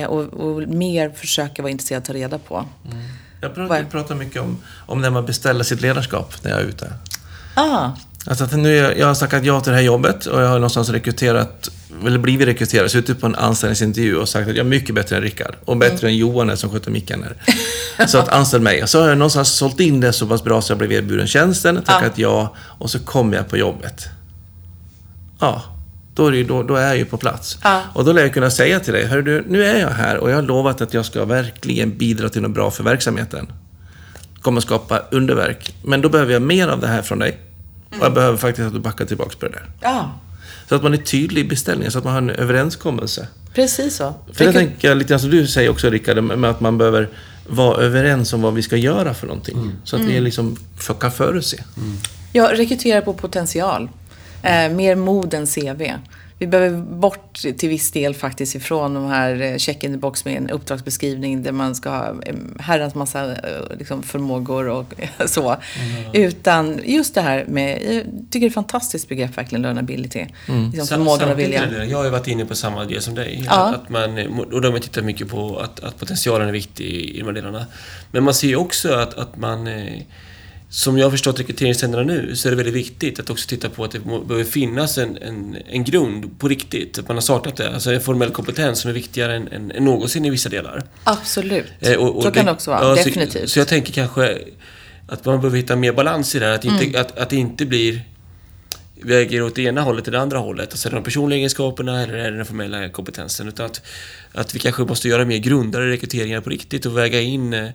Och, 0.08 0.20
och 0.22 0.68
mer 0.68 1.10
försöka 1.10 1.62
vara 1.62 1.70
intresserad 1.70 1.98
att 1.98 2.04
ta 2.06 2.12
reda 2.12 2.38
på. 2.38 2.64
Jag 3.40 3.54
pratar, 3.54 3.68
Vad- 3.68 3.78
jag 3.78 3.90
pratar 3.90 4.14
mycket 4.14 4.42
om, 4.42 4.58
om 4.86 5.00
när 5.00 5.10
man 5.10 5.26
beställer 5.26 5.64
sitt 5.64 5.80
ledarskap 5.80 6.34
när 6.42 6.50
jag 6.50 6.60
är 6.60 6.64
ute. 6.64 6.92
Ah, 7.54 7.90
Alltså 8.26 8.44
att 8.44 8.52
nu, 8.52 8.76
jag 8.76 9.06
har 9.06 9.14
tackat 9.14 9.44
ja 9.44 9.60
till 9.60 9.70
det 9.70 9.76
här 9.76 9.84
jobbet 9.84 10.26
och 10.26 10.42
jag 10.42 10.48
har 10.48 10.54
någonstans 10.54 10.88
rekryterat, 10.88 11.70
eller 12.06 12.18
blivit 12.18 12.48
rekryterad, 12.48 12.90
suttit 12.90 13.20
på 13.20 13.26
en 13.26 13.34
anställningsintervju 13.34 14.16
och 14.16 14.28
sagt 14.28 14.48
att 14.48 14.56
jag 14.56 14.66
är 14.66 14.70
mycket 14.70 14.94
bättre 14.94 15.16
än 15.16 15.22
Rickard 15.22 15.54
och 15.64 15.76
bättre 15.76 16.08
än 16.08 16.16
Johan 16.16 16.56
som 16.56 16.70
sköter 16.70 16.90
micken 16.90 17.22
här. 17.22 18.06
Så 18.06 18.18
att 18.18 18.28
anställ 18.28 18.60
mig. 18.60 18.88
Så 18.88 19.00
har 19.00 19.08
jag 19.08 19.18
någonstans 19.18 19.48
sålt 19.48 19.80
in 19.80 20.00
det 20.00 20.12
så 20.12 20.26
pass 20.26 20.44
bra 20.44 20.62
så 20.62 20.70
jag 20.70 20.78
blev 20.78 20.92
erbjuden 20.92 21.26
tjänsten, 21.26 21.82
tackat 21.82 22.18
ja 22.18 22.54
och 22.58 22.90
så 22.90 22.98
kom 22.98 23.32
jag 23.32 23.48
på 23.48 23.56
jobbet. 23.56 24.08
Ja, 25.40 25.62
då 26.14 26.26
är, 26.26 26.32
ju, 26.32 26.44
då, 26.44 26.62
då 26.62 26.74
är 26.74 26.86
jag 26.86 26.96
ju 26.96 27.04
på 27.04 27.16
plats. 27.16 27.58
Ja. 27.62 27.82
Och 27.94 28.04
då 28.04 28.12
lär 28.12 28.22
jag 28.22 28.34
kunna 28.34 28.50
säga 28.50 28.80
till 28.80 28.92
dig, 28.92 29.06
hör 29.06 29.22
du, 29.22 29.44
nu 29.48 29.64
är 29.64 29.80
jag 29.80 29.90
här 29.90 30.16
och 30.16 30.30
jag 30.30 30.34
har 30.34 30.42
lovat 30.42 30.80
att 30.80 30.94
jag 30.94 31.04
ska 31.04 31.24
verkligen 31.24 31.98
bidra 31.98 32.28
till 32.28 32.42
något 32.42 32.50
bra 32.50 32.70
för 32.70 32.84
verksamheten. 32.84 33.52
Kommer 34.40 34.60
skapa 34.60 34.98
underverk. 35.10 35.74
Men 35.84 36.00
då 36.00 36.08
behöver 36.08 36.32
jag 36.32 36.42
mer 36.42 36.68
av 36.68 36.80
det 36.80 36.86
här 36.86 37.02
från 37.02 37.18
dig. 37.18 37.38
Och 37.90 38.04
jag 38.04 38.14
behöver 38.14 38.38
faktiskt 38.38 38.66
att 38.66 38.72
du 38.72 38.80
backar 38.80 39.04
tillbaka 39.06 39.36
på 39.40 39.46
det 39.46 39.52
där. 39.52 39.64
ja, 39.80 40.10
Så 40.68 40.74
att 40.74 40.82
man 40.82 40.92
är 40.94 40.98
tydlig 40.98 41.44
i 41.46 41.48
beställningen, 41.48 41.92
så 41.92 41.98
att 41.98 42.04
man 42.04 42.12
har 42.12 42.22
en 42.22 42.30
överenskommelse. 42.30 43.28
precis 43.54 43.96
så. 43.96 44.14
För 44.32 44.44
det 44.44 44.52
tänker 44.52 44.88
jag 44.88 44.96
lite 44.96 45.08
grann 45.08 45.20
som 45.20 45.30
du 45.30 45.46
säger 45.46 45.70
också 45.70 45.90
Rickard, 45.90 46.24
med 46.24 46.50
att 46.50 46.60
man 46.60 46.78
behöver 46.78 47.08
vara 47.46 47.82
överens 47.82 48.32
om 48.32 48.42
vad 48.42 48.54
vi 48.54 48.62
ska 48.62 48.76
göra 48.76 49.14
för 49.14 49.26
någonting. 49.26 49.72
Så 49.84 49.96
att 49.96 50.02
vi 50.02 50.20
liksom 50.20 50.56
kan 51.00 51.12
förutse. 51.12 51.64
Jag 52.32 52.58
rekryterar 52.58 53.00
på 53.00 53.12
potential. 53.12 53.88
Eh, 54.42 54.68
mer 54.72 54.94
mod 54.94 55.34
än 55.34 55.46
CV. 55.46 55.82
Vi 56.42 56.46
behöver 56.46 56.80
bort 56.80 57.38
till 57.58 57.68
viss 57.68 57.90
del 57.90 58.14
faktiskt 58.14 58.54
ifrån 58.54 58.94
de 58.94 59.06
här 59.06 59.40
eh, 59.42 59.56
check 59.56 59.84
in 59.84 59.92
the 59.92 59.98
box 59.98 60.24
med 60.24 60.36
en 60.36 60.50
uppdragsbeskrivning 60.50 61.42
där 61.42 61.52
man 61.52 61.74
ska 61.74 61.90
ha 61.90 62.08
eh, 62.26 62.34
herrans 62.60 62.94
massa 62.94 63.32
eh, 63.32 63.76
liksom, 63.78 64.02
förmågor 64.02 64.68
och 64.68 64.94
så. 65.26 65.56
Utan 66.12 66.80
just 66.84 67.14
det 67.14 67.20
här 67.20 67.44
med, 67.48 67.82
jag 67.82 68.02
tycker 68.30 68.40
det 68.40 68.46
är 68.46 68.48
ett 68.48 68.54
fantastiskt 68.54 69.08
begrepp 69.08 69.38
verkligen, 69.38 69.62
learnability. 69.62 70.26
Liksom 70.46 70.72
Sam- 70.86 70.86
förmågan 70.86 71.30
och 71.30 71.38
viljan. 71.38 71.72
det- 71.72 71.84
Jag 71.84 71.98
har 71.98 72.04
ju 72.04 72.10
varit 72.10 72.28
inne 72.28 72.44
på 72.44 72.54
samma 72.54 72.84
idé 72.84 73.00
som 73.00 73.14
dig. 73.14 73.42
Ja. 73.46 73.52
Att, 73.68 73.74
att 73.74 73.88
man, 73.88 74.18
och 74.52 74.60
då 74.60 74.68
har 74.68 74.72
man 74.72 74.80
tittat 74.80 75.04
mycket 75.04 75.28
på 75.28 75.58
att, 75.58 75.80
att 75.80 75.98
potentialen 75.98 76.48
är 76.48 76.52
viktig 76.52 76.84
i 76.86 77.18
de 77.18 77.24
här 77.26 77.32
delarna. 77.32 77.66
Men 78.12 78.24
man 78.24 78.34
ser 78.34 78.48
ju 78.48 78.56
också 78.56 78.92
att, 78.94 79.14
att 79.14 79.36
man... 79.36 79.68
Som 80.72 80.98
jag 80.98 81.06
har 81.06 81.10
förstått 81.10 81.40
rekryteringstrenderna 81.40 82.04
nu 82.04 82.36
så 82.36 82.48
är 82.48 82.50
det 82.50 82.56
väldigt 82.56 82.74
viktigt 82.74 83.20
att 83.20 83.30
också 83.30 83.48
titta 83.48 83.68
på 83.70 83.84
att 83.84 83.90
det 83.90 83.98
behöver 83.98 84.44
finnas 84.44 84.98
en, 84.98 85.16
en, 85.16 85.56
en 85.68 85.84
grund 85.84 86.38
på 86.38 86.48
riktigt. 86.48 86.98
Att 86.98 87.08
man 87.08 87.16
har 87.16 87.20
saknat 87.22 87.56
det. 87.56 87.74
Alltså 87.74 87.92
en 87.92 88.00
formell 88.00 88.30
kompetens 88.30 88.78
som 88.80 88.88
är 88.90 88.94
viktigare 88.94 89.36
än, 89.36 89.48
än, 89.48 89.70
än 89.70 89.84
någonsin 89.84 90.24
i 90.24 90.30
vissa 90.30 90.48
delar. 90.48 90.82
Absolut. 91.04 91.66
Eh, 91.80 91.94
och- 91.94 92.16
och 92.16 92.22
så 92.22 92.30
kan 92.30 92.46
det 92.46 92.52
också 92.52 92.70
vara, 92.70 92.82
ja, 92.88 92.96
så- 92.96 93.08
definitivt. 93.08 93.50
Så, 93.50 93.58
jag 93.58 93.68
tänker 93.68 93.92
kanske 93.92 94.38
att 95.08 95.24
man 95.24 95.40
behöver 95.40 95.56
hitta 95.56 95.76
mer 95.76 95.92
balans 95.92 96.34
i 96.34 96.38
det 96.38 96.46
här. 96.46 96.52
Att, 96.52 96.64
inte, 96.64 96.84
Mm. 96.84 97.00
att, 97.00 97.18
att 97.18 97.30
det 97.30 97.36
inte 97.36 97.66
blir 97.66 98.00
väger 99.02 99.42
åt 99.42 99.54
det 99.54 99.62
ena 99.62 99.80
hållet 99.80 100.08
eller 100.08 100.18
det 100.18 100.22
andra 100.22 100.38
hållet. 100.38 100.70
Alltså 100.70 100.88
är 100.88 100.90
det 100.90 100.96
de 100.96 101.04
personliga 101.04 101.36
egenskaperna 101.38 102.02
eller 102.02 102.14
är 102.14 102.30
det 102.30 102.36
den 102.36 102.46
formella 102.46 102.88
kompetensen? 102.88 103.48
Utan 103.48 103.66
att, 103.66 103.82
att 104.32 104.54
vi 104.54 104.58
kanske 104.58 104.82
måste 104.82 105.08
göra 105.08 105.24
mer 105.24 105.38
grundare 105.38 105.90
rekryteringar 105.90 106.40
på 106.40 106.50
riktigt 106.50 106.86
och 106.86 106.98
väga 106.98 107.20
in 107.20 107.52
eh, 107.54 107.68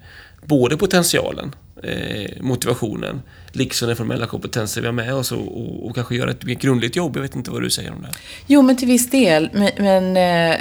både 0.45 0.77
potentialen, 0.77 1.55
eh, 1.83 2.41
motivationen, 2.41 3.21
liksom 3.51 3.87
den 3.87 3.97
formella 3.97 4.27
kompetensen 4.27 4.83
vi 4.83 4.87
har 4.87 4.93
med 4.93 5.13
oss 5.13 5.31
och, 5.31 5.61
och, 5.61 5.85
och 5.85 5.95
kanske 5.95 6.15
göra 6.15 6.31
ett 6.31 6.45
mer 6.45 6.55
grundligt 6.55 6.95
jobb. 6.95 7.15
Jag 7.15 7.21
vet 7.21 7.35
inte 7.35 7.51
vad 7.51 7.61
du 7.61 7.69
säger 7.69 7.91
om 7.91 8.01
det. 8.01 8.09
Jo, 8.47 8.61
men 8.61 8.77
till 8.77 8.87
viss 8.87 9.09
del. 9.09 9.49
Men, 9.53 9.71
men 9.77 10.17
eh, 10.17 10.57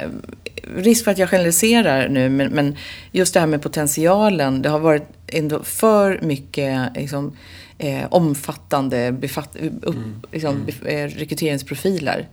risk 0.77 1.03
för 1.03 1.11
att 1.11 1.17
jag 1.17 1.29
generaliserar 1.29 2.09
nu, 2.09 2.29
men, 2.29 2.47
men 2.47 2.75
just 3.11 3.33
det 3.33 3.39
här 3.39 3.47
med 3.47 3.61
potentialen. 3.61 4.61
Det 4.61 4.69
har 4.69 4.79
varit 4.79 5.07
ändå 5.27 5.63
för 5.63 6.19
mycket 6.21 6.95
liksom, 6.95 7.37
eh, 7.77 8.05
omfattande 8.11 9.11
befatt, 9.11 9.55
upp, 9.81 9.95
liksom, 10.31 10.67
bef- 10.67 10.87
eh, 10.87 11.07
rekryteringsprofiler. 11.17 12.27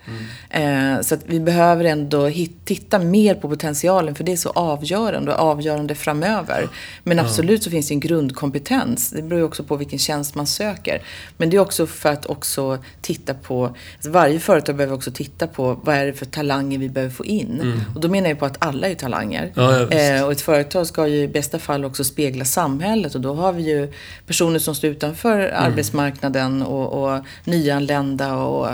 Eh, 0.51 1.01
så 1.01 1.15
att 1.15 1.21
vi 1.27 1.41
behöver 1.41 1.85
ändå 1.85 2.27
hit, 2.27 2.57
titta 2.65 2.99
mer 2.99 3.35
på 3.35 3.49
potentialen, 3.49 4.15
för 4.15 4.25
det 4.25 4.33
är 4.33 4.37
så 4.37 4.51
avgörande 4.51 5.35
och 5.35 5.41
avgörande 5.41 5.95
framöver. 5.95 6.69
Men 7.05 7.19
absolut 7.19 7.63
så 7.63 7.71
finns 7.71 7.89
det 7.89 7.95
en 7.95 8.01
grundkompetens. 8.01 9.11
Det 9.11 9.23
beror 9.23 9.39
ju 9.39 9.45
också 9.45 9.65
på 9.65 9.77
vilken 9.77 9.99
tjänst 9.99 10.35
man 10.35 10.47
söker. 10.47 11.03
Men 11.37 11.51
det 11.51 11.57
är 11.57 11.61
också 11.61 11.87
för 11.87 12.09
att 12.09 12.27
också 12.27 12.79
titta 13.01 13.35
på, 13.35 13.65
alltså 13.95 14.11
varje 14.11 14.41
företag 14.41 14.77
behöver 14.77 14.95
också 14.95 15.11
titta 15.11 15.47
på 15.47 15.81
vad 15.83 15.95
är 15.97 16.07
det 16.07 16.13
för 16.13 16.27
talanger 16.27 16.79
vi 16.79 16.89
behöver 16.89 17.15
få 17.15 17.25
in. 17.25 17.83
Och 17.95 18.01
då 18.01 18.09
menar 18.09 18.29
jag 18.29 18.39
på 18.39 18.45
att 18.47 18.57
alla 18.65 18.89
är 18.89 18.95
talanger. 18.95 19.53
Ja, 19.55 19.91
eh, 19.91 20.25
och 20.25 20.33
ett 20.33 20.41
företag 20.41 20.87
ska 20.87 21.07
ju 21.07 21.17
i 21.23 21.29
bästa 21.29 21.59
fall 21.59 21.85
också 21.85 22.05
spegla 22.05 22.45
samhället 22.45 23.15
och 23.15 23.21
då 23.21 23.35
har 23.35 23.53
vi 23.53 23.63
ju 23.63 23.93
personer 24.27 24.59
som 24.59 24.75
står 24.75 24.91
utanför 24.91 25.32
arbetsmarknaden 25.39 26.63
och, 26.63 27.03
och 27.15 27.25
nyanlända 27.45 28.35
och 28.35 28.69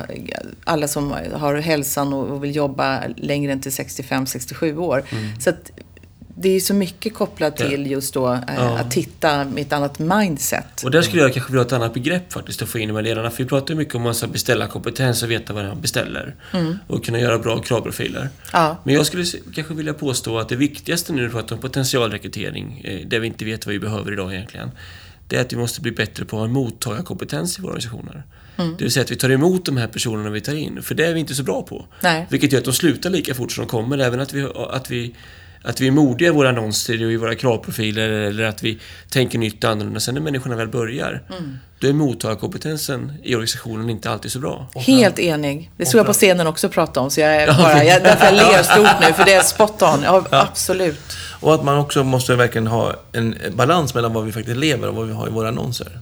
alla 0.65 0.89
som 0.89 1.15
har 1.33 1.55
hälsan 1.55 2.13
och, 2.13 2.45
vill 2.45 2.57
jobba 2.57 3.03
längre 3.17 3.53
än 3.53 3.61
till 3.61 3.73
65-67 3.73 4.77
år. 4.79 5.03
Så 5.41 5.51
att 5.51 5.71
det 6.41 6.49
är 6.49 6.61
så 6.61 6.75
mycket 6.75 7.15
kopplat 7.15 7.57
till 7.57 7.91
just 7.91 8.15
då 8.15 8.33
eh, 8.33 8.41
Ja. 8.57 8.79
att 8.79 8.91
titta 8.91 9.45
med 9.45 9.63
ett 9.63 9.73
annat 9.73 9.99
mindset. 9.99 10.83
Och 10.85 10.91
där 10.91 11.03
skulle 11.03 11.23
jag 11.23 11.33
kanske 11.35 11.53
vilja 11.53 11.63
ha 11.63 11.67
ett 11.67 11.73
annat 11.73 11.95
begrepp 11.95 12.33
faktiskt 12.33 12.63
att 12.63 12.69
få 12.69 12.79
in 12.79 12.95
här 12.95 13.03
ledarna. 13.03 13.31
För 13.31 13.43
vi 13.43 13.49
pratar 13.49 13.75
ju 13.75 13.79
mycket 13.79 13.95
om 13.95 14.07
att 14.07 14.33
beställa 14.33 14.67
kompetens 14.67 15.23
och 15.23 15.31
veta 15.31 15.53
vad 15.53 15.65
man 15.65 15.81
beställer. 15.81 16.35
Och 16.87 17.05
kunna 17.05 17.21
göra 17.21 17.39
bra 17.39 17.59
kravprofiler. 17.59 18.29
Ja. 18.53 18.77
Men 18.85 18.95
jag 18.95 19.07
skulle 19.07 19.25
kanske 19.55 19.75
vilja 19.75 19.95
påstå 19.95 20.39
att 20.39 20.49
det 20.49 20.57
viktigaste 20.57 21.13
nu 21.13 21.21
när 21.23 21.29
vi 21.29 21.35
pratar 21.35 21.57
om 21.57 21.63
potentialrekrytering, 21.63 22.81
eh, 22.85 23.07
där 23.07 23.21
vi 23.21 23.27
inte 23.27 23.45
vet 23.45 23.67
vad 23.67 23.73
vi 23.73 23.79
behöver 23.79 24.13
idag 24.13 24.35
egentligen, 24.35 24.71
det 25.29 25.37
är 25.37 25.41
att 25.41 25.53
vi 25.53 25.57
måste 25.57 25.81
bli 25.81 25.93
bättre 25.93 26.25
på 26.25 26.37
att 26.37 26.41
ha 26.41 26.45
en 26.45 26.53
mottagarkompetens 26.53 27.59
i 27.59 27.63
våra 27.63 27.71
organisationer. 27.73 28.23
Det 28.57 28.85
vill 28.85 28.93
säga 28.93 29.05
att 29.05 29.11
vi 29.11 29.17
tar 29.17 29.31
emot 29.31 29.65
de 29.65 29.77
här 29.77 29.87
personerna 29.87 30.31
vi 30.31 30.41
tar 30.41 30.55
in, 30.55 30.83
för 30.83 30.95
det 30.95 31.07
är 31.07 31.15
vi 31.15 31.21
inte 31.21 31.35
så 31.35 31.43
bra 31.43 31.63
på. 31.63 31.87
Nej. 32.01 32.27
Vilket 32.31 32.53
gör 32.53 32.59
att 32.59 32.65
de 32.65 32.75
slutar 32.75 33.11
lika 33.11 33.35
fort 33.35 33.53
som 33.53 33.65
de 33.65 33.71
kommer, 33.71 33.99
även 33.99 34.21
att 34.21 34.33
vi, 34.33 34.49
att 34.71 34.91
vi 34.91 35.15
att 35.63 35.81
vi 35.81 35.87
är 35.87 35.91
modiga 35.91 36.29
i 36.29 36.33
våra 36.33 36.49
annonser 36.49 37.05
och 37.07 37.13
i 37.13 37.17
våra 37.17 37.35
kravprofiler 37.35 38.09
eller 38.09 38.45
att 38.45 38.63
vi 38.63 38.79
tänker 39.11 39.39
nytt 39.39 39.65
och 39.65 39.71
annorlunda. 39.71 40.01
Sen 40.01 40.15
när 40.15 40.21
människorna 40.21 40.57
väl 40.57 40.69
börjar, 40.69 41.23
då 41.81 41.89
är 41.89 41.93
mottagarkompetensen 41.93 43.13
i 43.23 43.35
organisationen 43.35 43.91
inte 43.91 44.11
alltid 44.11 44.33
så 44.33 44.39
bra. 44.39 44.69
Helt 44.75 45.19
enig. 45.19 45.71
Det 45.77 45.87
stod 45.87 45.99
jag 45.99 46.07
på 46.07 46.13
scenen 46.13 46.47
också 46.47 46.67
och 46.67 46.73
pratade 46.73 47.05
om, 47.05 47.11
så 47.11 47.21
jag 47.21 47.37
är 47.37 47.47
bara, 47.47 47.85
jag, 47.85 48.03
därför 48.03 48.27
jag 48.27 48.35
ler 48.53 48.63
stort 48.63 49.01
nu, 49.09 49.13
för 49.13 49.25
det 49.25 49.35
är 49.35 49.43
spot 49.43 49.83
on. 49.83 50.03
Ja, 50.05 50.27
absolut. 50.31 51.01
Och 51.41 51.55
att 51.55 51.65
man 51.65 51.79
också 51.79 52.05
måste 52.05 52.37
verkligen 52.37 52.67
ha 52.67 52.95
en 53.13 53.35
balans 53.55 53.95
mellan 53.95 54.13
vad 54.13 54.25
vi 54.25 54.33
faktiskt 54.33 54.57
lever 54.57 54.89
och 54.89 54.95
vad 54.95 55.07
vi 55.07 55.13
har 55.13 55.27
i 55.29 55.31
våra 55.31 55.49
annonser. 55.49 56.01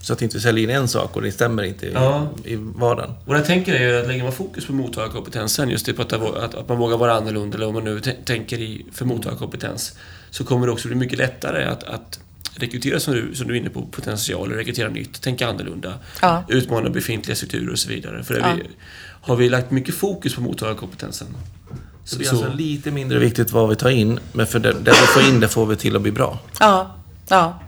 Så 0.00 0.12
att 0.12 0.22
inte 0.22 0.36
vi 0.36 0.42
säljer 0.42 0.64
in 0.64 0.76
en 0.76 0.88
sak 0.88 1.16
och 1.16 1.22
det 1.22 1.32
stämmer 1.32 1.62
inte 1.62 1.86
i, 1.86 1.92
Ja. 1.92 2.28
i 2.44 2.54
vardagen. 2.56 3.10
Och 3.26 3.34
jag 3.34 3.44
tänker 3.44 3.74
är 3.74 3.88
ju 3.88 4.00
att 4.00 4.06
lägger 4.08 4.22
man 4.22 4.32
fokus 4.32 4.66
på 4.66 4.72
mottagarkompetensen, 4.72 5.68
just 5.70 5.86
det 5.86 5.92
på 5.92 6.02
att, 6.02 6.12
att, 6.12 6.54
att 6.54 6.68
man 6.68 6.78
vågar 6.78 6.96
vara 6.96 7.14
annorlunda, 7.14 7.56
eller 7.56 7.66
vad 7.66 7.74
man 7.74 7.84
nu 7.84 8.00
tänker 8.24 8.58
i 8.58 8.86
för 8.92 9.04
mottagarkompetens, 9.04 9.94
så 10.30 10.44
kommer 10.44 10.66
det 10.66 10.72
också 10.72 10.88
bli 10.88 10.96
mycket 10.96 11.18
lättare 11.18 11.64
att, 11.64 11.84
att 11.84 12.20
rekrytera, 12.56 13.00
som 13.00 13.14
du, 13.14 13.34
som 13.34 13.48
du 13.48 13.54
är 13.54 13.58
inne 13.60 13.70
på, 13.70 13.82
potentialer, 13.82 14.56
rekrytera 14.56 14.88
nytt, 14.88 15.22
tänka 15.22 15.48
annorlunda, 15.48 15.94
Ja. 16.22 16.44
utmana 16.48 16.90
befintliga 16.90 17.36
strukturer 17.36 17.72
och 17.72 17.78
så 17.78 17.88
vidare. 17.88 18.24
För 18.24 18.34
Ja. 18.38 18.46
vi, 18.56 18.62
har 19.22 19.36
vi 19.36 19.48
lagt 19.48 19.70
mycket 19.70 19.94
fokus 19.94 20.34
på 20.34 20.40
mottagarkompetensen, 20.40 21.26
Så 22.04 22.16
det 22.16 22.26
är 22.26 22.30
alltså 22.30 22.52
lite 22.54 22.90
mindre 22.90 23.18
viktigt 23.18 23.52
vad 23.52 23.68
vi 23.68 23.76
tar 23.76 23.90
in, 23.90 24.18
men 24.32 24.46
för 24.46 24.58
det, 24.58 24.72
det 24.72 24.90
vi 24.90 25.06
får 25.06 25.22
in 25.22 25.40
det 25.40 25.48
får 25.48 25.66
vi 25.66 25.76
till 25.76 25.96
att 25.96 26.02
bli 26.02 26.12
bra. 26.12 26.38
Ja, 26.60 26.96
ja. 27.28 27.60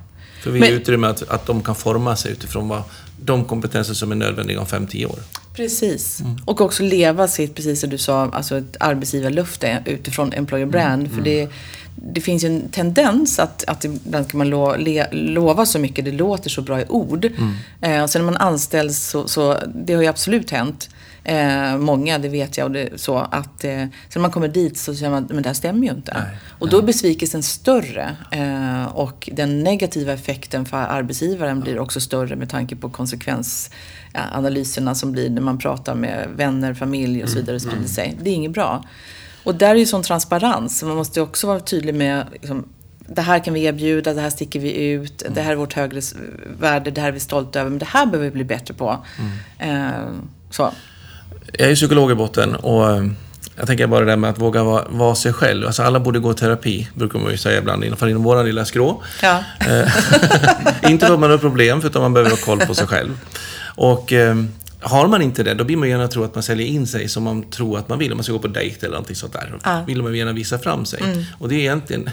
För 0.42 0.50
vi 0.50 0.60
Men- 0.60 0.68
ger 0.68 0.76
utrymme 0.76 1.06
att, 1.06 1.28
att 1.28 1.46
de 1.46 1.62
kan 1.62 1.74
forma 1.74 2.16
sig 2.16 2.32
utifrån 2.32 2.68
vad, 2.68 2.82
de 3.20 3.44
kompetenser 3.44 3.94
som 3.94 4.12
är 4.12 4.16
nödvändiga 4.16 4.60
om 4.60 4.66
5-10 4.66 5.06
år. 5.06 5.18
Precis. 5.54 6.20
Mm. 6.20 6.38
Och 6.44 6.60
också 6.60 6.82
leva 6.82 7.28
sitt, 7.28 7.54
precis 7.54 7.80
som 7.80 7.90
du 7.90 7.98
sa, 7.98 8.30
alltså 8.32 8.58
ett 8.58 8.76
arbetsgivarlöfte 8.80 9.82
utifrån 9.86 10.32
employer 10.32 10.66
brand. 10.66 11.02
Mm. 11.06 11.16
För 11.16 11.22
det, 11.24 11.48
det 11.96 12.20
finns 12.20 12.44
ju 12.44 12.46
en 12.46 12.68
tendens 12.68 13.38
att, 13.38 13.64
att 13.66 13.84
ibland 13.84 14.30
kan 14.30 14.38
man 14.38 14.48
lo, 14.48 14.76
le, 14.76 15.06
lova 15.12 15.66
så 15.66 15.78
mycket, 15.78 16.04
det 16.04 16.12
låter 16.12 16.50
så 16.50 16.62
bra 16.62 16.80
i 16.80 16.84
ord. 16.88 17.24
Mm. 17.24 17.54
Eh, 17.80 18.02
och 18.02 18.10
sen 18.10 18.22
när 18.22 18.32
man 18.32 18.36
anställs 18.36 19.08
så, 19.08 19.28
så, 19.28 19.58
det 19.74 19.94
har 19.94 20.02
ju 20.02 20.08
absolut 20.08 20.50
hänt. 20.50 20.88
Eh, 21.28 21.78
många, 21.78 22.18
det 22.18 22.28
vet 22.28 22.58
jag, 22.58 22.64
och 22.64 22.70
det, 22.70 23.00
så 23.00 23.18
att 23.18 23.64
eh, 23.64 23.70
sen 23.70 23.90
när 24.14 24.20
man 24.20 24.30
kommer 24.30 24.48
dit 24.48 24.78
så 24.78 24.94
känner 24.94 25.10
man 25.10 25.26
men 25.30 25.42
det 25.42 25.48
här 25.48 25.54
stämmer 25.54 25.86
ju 25.86 25.92
inte. 25.92 26.12
Nej, 26.14 26.36
och 26.58 26.68
då 26.68 26.78
är 26.78 26.82
besvikelsen 26.82 27.42
större. 27.42 28.16
Eh, 28.30 28.84
och 28.84 29.28
den 29.32 29.64
negativa 29.64 30.12
effekten 30.12 30.66
för 30.66 30.76
arbetsgivaren 30.76 31.60
blir 31.60 31.78
också 31.78 32.00
större 32.00 32.36
med 32.36 32.50
tanke 32.50 32.76
på 32.76 32.90
konsekvensanalyserna 32.90 34.94
som 34.94 35.12
blir 35.12 35.30
när 35.30 35.42
man 35.42 35.58
pratar 35.58 35.94
med 35.94 36.28
vänner, 36.36 36.74
familj 36.74 37.22
och 37.22 37.28
så 37.28 37.36
vidare 37.36 37.56
och 37.56 37.62
sprider 37.62 37.88
sig. 37.88 38.16
Det 38.22 38.30
är 38.30 38.34
inget 38.34 38.52
bra. 38.52 38.84
Och 39.44 39.54
där 39.54 39.70
är 39.70 39.74
ju 39.74 39.86
sån 39.86 40.02
transparens. 40.02 40.82
Man 40.82 40.96
måste 40.96 41.20
också 41.20 41.46
vara 41.46 41.60
tydlig 41.60 41.94
med 41.94 42.26
liksom, 42.32 42.68
det 42.98 43.22
här 43.22 43.38
kan 43.38 43.54
vi 43.54 43.64
erbjuda, 43.64 44.14
det 44.14 44.20
här 44.20 44.30
sticker 44.30 44.60
vi 44.60 44.90
ut, 44.90 45.22
det 45.30 45.40
här 45.40 45.52
är 45.52 45.56
vårt 45.56 45.72
högre 45.72 46.00
värde, 46.60 46.90
det 46.90 47.00
här 47.00 47.08
är 47.08 47.12
vi 47.12 47.20
stolta 47.20 47.60
över, 47.60 47.70
men 47.70 47.78
det 47.78 47.86
här 47.86 48.06
behöver 48.06 48.24
vi 48.24 48.30
bli 48.30 48.44
bättre 48.44 48.74
på. 48.74 49.04
Eh, 49.58 49.90
så. 50.50 50.72
Jag 51.52 51.70
är 51.70 51.74
psykolog 51.74 52.10
i 52.10 52.14
botten 52.14 52.54
och 52.54 52.90
eh, 52.90 53.06
jag 53.56 53.66
tänker 53.66 53.86
bara 53.86 54.00
det 54.00 54.10
där 54.10 54.16
med 54.16 54.30
att 54.30 54.38
våga 54.38 54.64
vara, 54.64 54.84
vara 54.88 55.14
sig 55.14 55.32
själv. 55.32 55.66
Alltså 55.66 55.82
alla 55.82 56.00
borde 56.00 56.18
gå 56.18 56.32
i 56.32 56.34
terapi, 56.34 56.88
brukar 56.94 57.18
man 57.18 57.30
ju 57.32 57.38
säga 57.38 57.58
ibland, 57.58 57.84
i 57.84 57.86
alla 57.86 57.96
fall 57.96 58.08
inom 58.08 58.22
våra 58.22 58.42
lilla 58.42 58.64
skrå. 58.64 59.02
Ja. 59.22 59.44
inte 60.88 61.06
för 61.06 61.14
att 61.14 61.20
man 61.20 61.30
har 61.30 61.38
problem, 61.38 61.80
utan 61.84 62.02
man 62.02 62.12
behöver 62.12 62.30
ha 62.30 62.36
koll 62.36 62.60
på 62.60 62.74
sig 62.74 62.86
själv. 62.86 63.18
Och 63.64 64.12
eh, 64.12 64.36
har 64.80 65.08
man 65.08 65.22
inte 65.22 65.42
det, 65.42 65.54
då 65.54 65.64
blir 65.64 65.76
man 65.76 65.88
gärna 65.88 66.08
tro 66.08 66.24
att 66.24 66.34
man 66.34 66.42
säljer 66.42 66.66
in 66.66 66.86
sig 66.86 67.08
som 67.08 67.22
man 67.22 67.50
tror 67.50 67.78
att 67.78 67.88
man 67.88 67.98
vill. 67.98 68.12
Om 68.12 68.16
man 68.18 68.24
ska 68.24 68.32
gå 68.32 68.38
på 68.38 68.48
dejt 68.48 68.86
eller 68.86 68.94
någonting 68.94 69.16
sånt 69.16 69.32
där. 69.32 69.58
Ja. 69.64 69.84
vill 69.86 70.02
man 70.02 70.14
gärna 70.14 70.32
visa 70.32 70.58
fram 70.58 70.84
sig. 70.84 71.02
Och 71.38 71.48
det 71.48 71.54
är 71.54 71.58
egentligen, 71.58 72.10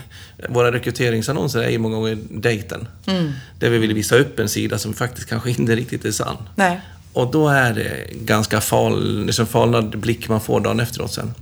våra 0.49 0.71
rekryteringsannonser 0.71 1.61
är 1.61 1.69
ju 1.69 1.77
många 1.77 1.95
gånger 1.95 2.17
dejten. 2.29 2.87
Där 3.59 3.69
vi 3.69 3.77
vill 3.77 3.93
visa 3.93 4.15
upp 4.15 4.39
en 4.39 4.49
sida 4.49 4.77
som 4.77 4.93
faktiskt 4.93 5.29
kanske 5.29 5.49
inte 5.49 5.75
riktigt 5.75 6.05
är 6.05 6.11
sann. 6.11 6.37
Nej. 6.55 6.81
Och 7.13 7.31
då 7.31 7.49
är 7.49 7.73
det 7.73 8.13
ganska 8.13 8.61
fal, 8.61 9.25
liksom 9.25 9.47
falnad 9.47 9.99
blick 9.99 10.29
man 10.29 10.41
får 10.41 10.59
dagen 10.59 10.79
efteråt 10.79 11.13
sen. 11.13 11.33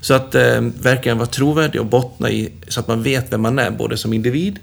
Så 0.00 0.14
att 0.14 0.34
eh, 0.34 0.60
verkligen 0.60 1.18
vara 1.18 1.28
trovärdig 1.28 1.80
och 1.80 1.86
bottna 1.86 2.30
i, 2.30 2.52
så 2.68 2.80
att 2.80 2.88
man 2.88 3.02
vet 3.02 3.32
vem 3.32 3.42
man 3.42 3.58
är, 3.58 3.70
både 3.70 3.96
som 3.96 4.12
individ, 4.12 4.58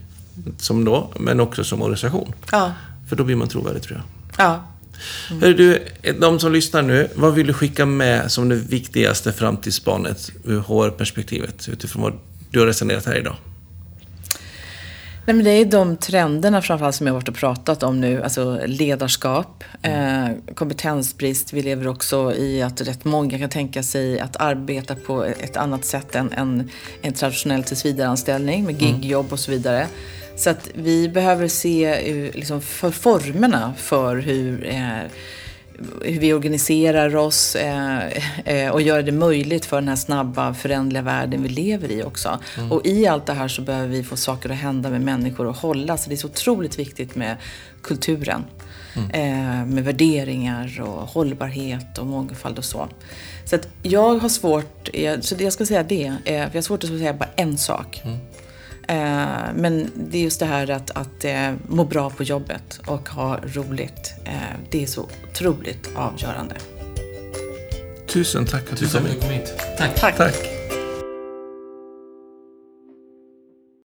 som 0.58 0.86
då, 0.86 1.14
men 1.20 1.40
också 1.40 1.64
som 1.64 1.82
organisation. 1.82 2.34
Ja. 2.52 2.72
För 3.10 3.16
då 3.16 3.24
blir 3.24 3.36
man 3.36 3.48
trovärdig 3.48 3.82
tror 3.82 3.98
jag. 3.98 4.46
Ja. 4.46 4.68
Hör 5.42 5.54
du, 5.54 5.88
de 6.20 6.40
som 6.40 6.54
lyssnar 6.54 6.82
nu, 6.82 7.08
vad 7.16 7.34
vill 7.34 7.48
du 7.48 7.54
skicka 7.54 7.86
med 7.86 8.32
som 8.32 8.50
det 8.50 8.56
viktigaste 8.56 9.34
framtidsspanet 9.34 10.32
ur 10.44 10.60
HR-perspektivet, 10.60 11.70
utifrån 11.70 12.02
vad 12.02 12.14
du 12.52 12.60
har 12.60 12.68
resonerat 12.68 13.06
här 13.06 13.18
idag? 13.18 13.36
Nej, 15.26 15.36
men 15.36 15.46
det 15.46 15.52
är 15.52 15.66
de 15.66 15.98
trenderna 15.98 16.62
framförallt 16.62 16.96
som 16.96 17.08
jag 17.08 17.14
har 17.14 17.20
varit 17.20 17.30
och 17.30 17.36
pratat 17.36 17.84
om 17.84 18.02
nu. 18.02 18.24
Alltså 18.24 18.60
ledarskap, 18.66 19.64
eh, 19.82 20.28
kompetensbrist. 20.56 21.54
Vi 21.54 21.62
lever 21.62 21.88
också 21.88 22.34
i 22.34 22.62
att 22.62 22.82
rätt 22.82 23.06
många 23.06 23.40
kan 23.40 23.50
tänka 23.50 23.84
sig 23.84 24.20
att 24.20 24.36
arbeta 24.36 24.96
på 24.96 25.24
ett 25.24 25.58
annat 25.58 25.86
sätt 25.86 26.16
än 26.16 26.34
en, 26.34 26.70
en 27.02 27.14
traditionell 27.14 27.64
tillsvidareanställning 27.64 28.66
med 28.66 28.82
gigjobb 28.82 29.34
och 29.34 29.40
så 29.40 29.52
vidare. 29.52 29.88
Så 30.36 30.50
att 30.50 30.70
vi 30.74 31.10
behöver 31.10 31.48
se 31.48 31.86
eh, 31.86 32.36
liksom, 32.36 32.62
för 32.62 32.92
formerna 32.92 33.74
för 33.78 34.18
hur 34.18 34.66
eh, 34.70 34.98
hur 36.02 36.20
vi 36.20 36.34
organiserar 36.34 37.16
oss 37.16 37.56
eh, 37.56 38.08
eh, 38.46 38.72
och 38.72 38.82
gör 38.82 39.04
det 39.04 39.12
möjligt 39.12 39.66
för 39.66 39.78
den 39.78 39.88
här 39.88 39.96
snabba 39.96 40.54
föränderliga 40.54 41.02
världen 41.02 41.44
vi 41.44 41.50
lever 41.50 41.92
i 41.92 42.04
också. 42.04 42.40
Och 42.70 42.86
i 42.86 43.08
allt 43.08 43.26
det 43.26 43.34
här 43.34 43.48
så 43.48 43.62
behöver 43.62 43.88
vi 43.88 44.04
få 44.04 44.18
saker 44.18 44.50
att 44.50 44.58
hända 44.58 44.90
med 44.90 45.02
människor 45.02 45.48
och 45.48 45.56
hålla. 45.56 45.98
Så 45.98 46.10
det 46.10 46.16
är 46.16 46.18
så 46.18 46.28
otroligt 46.28 46.80
viktigt 46.80 47.16
med 47.16 47.38
kulturen. 47.82 48.44
Eh, 49.14 49.66
med 49.66 49.84
värderingar 49.84 50.82
och 50.82 51.08
hållbarhet 51.08 51.98
och 51.98 52.06
mångfald 52.06 52.58
och 52.58 52.66
så. 52.66 52.88
Så 53.46 53.56
att 53.56 53.68
jag 53.84 54.18
har 54.18 54.30
svårt, 54.30 54.90
eh, 54.94 55.20
så 55.20 55.36
det 55.36 55.44
jag 55.44 55.54
ska 55.54 55.66
säga 55.66 55.84
det, 55.84 56.14
eh, 56.26 56.36
jag 56.36 56.54
har 56.54 56.62
svårt 56.62 56.84
att 56.84 56.90
säga 56.90 57.14
bara 57.14 57.30
en 57.36 57.58
sak. 57.58 58.02
Eh, 58.06 58.16
Men 59.56 59.92
det 59.96 60.18
är 60.18 60.22
just 60.22 60.40
det 60.40 60.46
här 60.46 60.70
att, 60.72 60.92
att 60.92 61.26
eh, 61.26 61.54
må 61.68 61.84
bra 61.84 62.10
på 62.10 62.24
jobbet 62.24 62.80
och 62.86 63.10
ha 63.10 63.38
roligt. 63.54 64.14
Eh, 64.26 64.34
Det 64.70 64.84
är 64.84 64.88
så 64.88 65.10
otroligt 65.32 65.90
avgörande. 65.96 66.56
Tusen 68.08 68.46
tack 68.46 68.64
att 68.74 68.80
du 68.80 68.88
kom 68.90 69.06
hit. 69.30 69.54
Tack. 69.78 69.96
Tack. 70.00 70.18
Tack. 70.18 70.61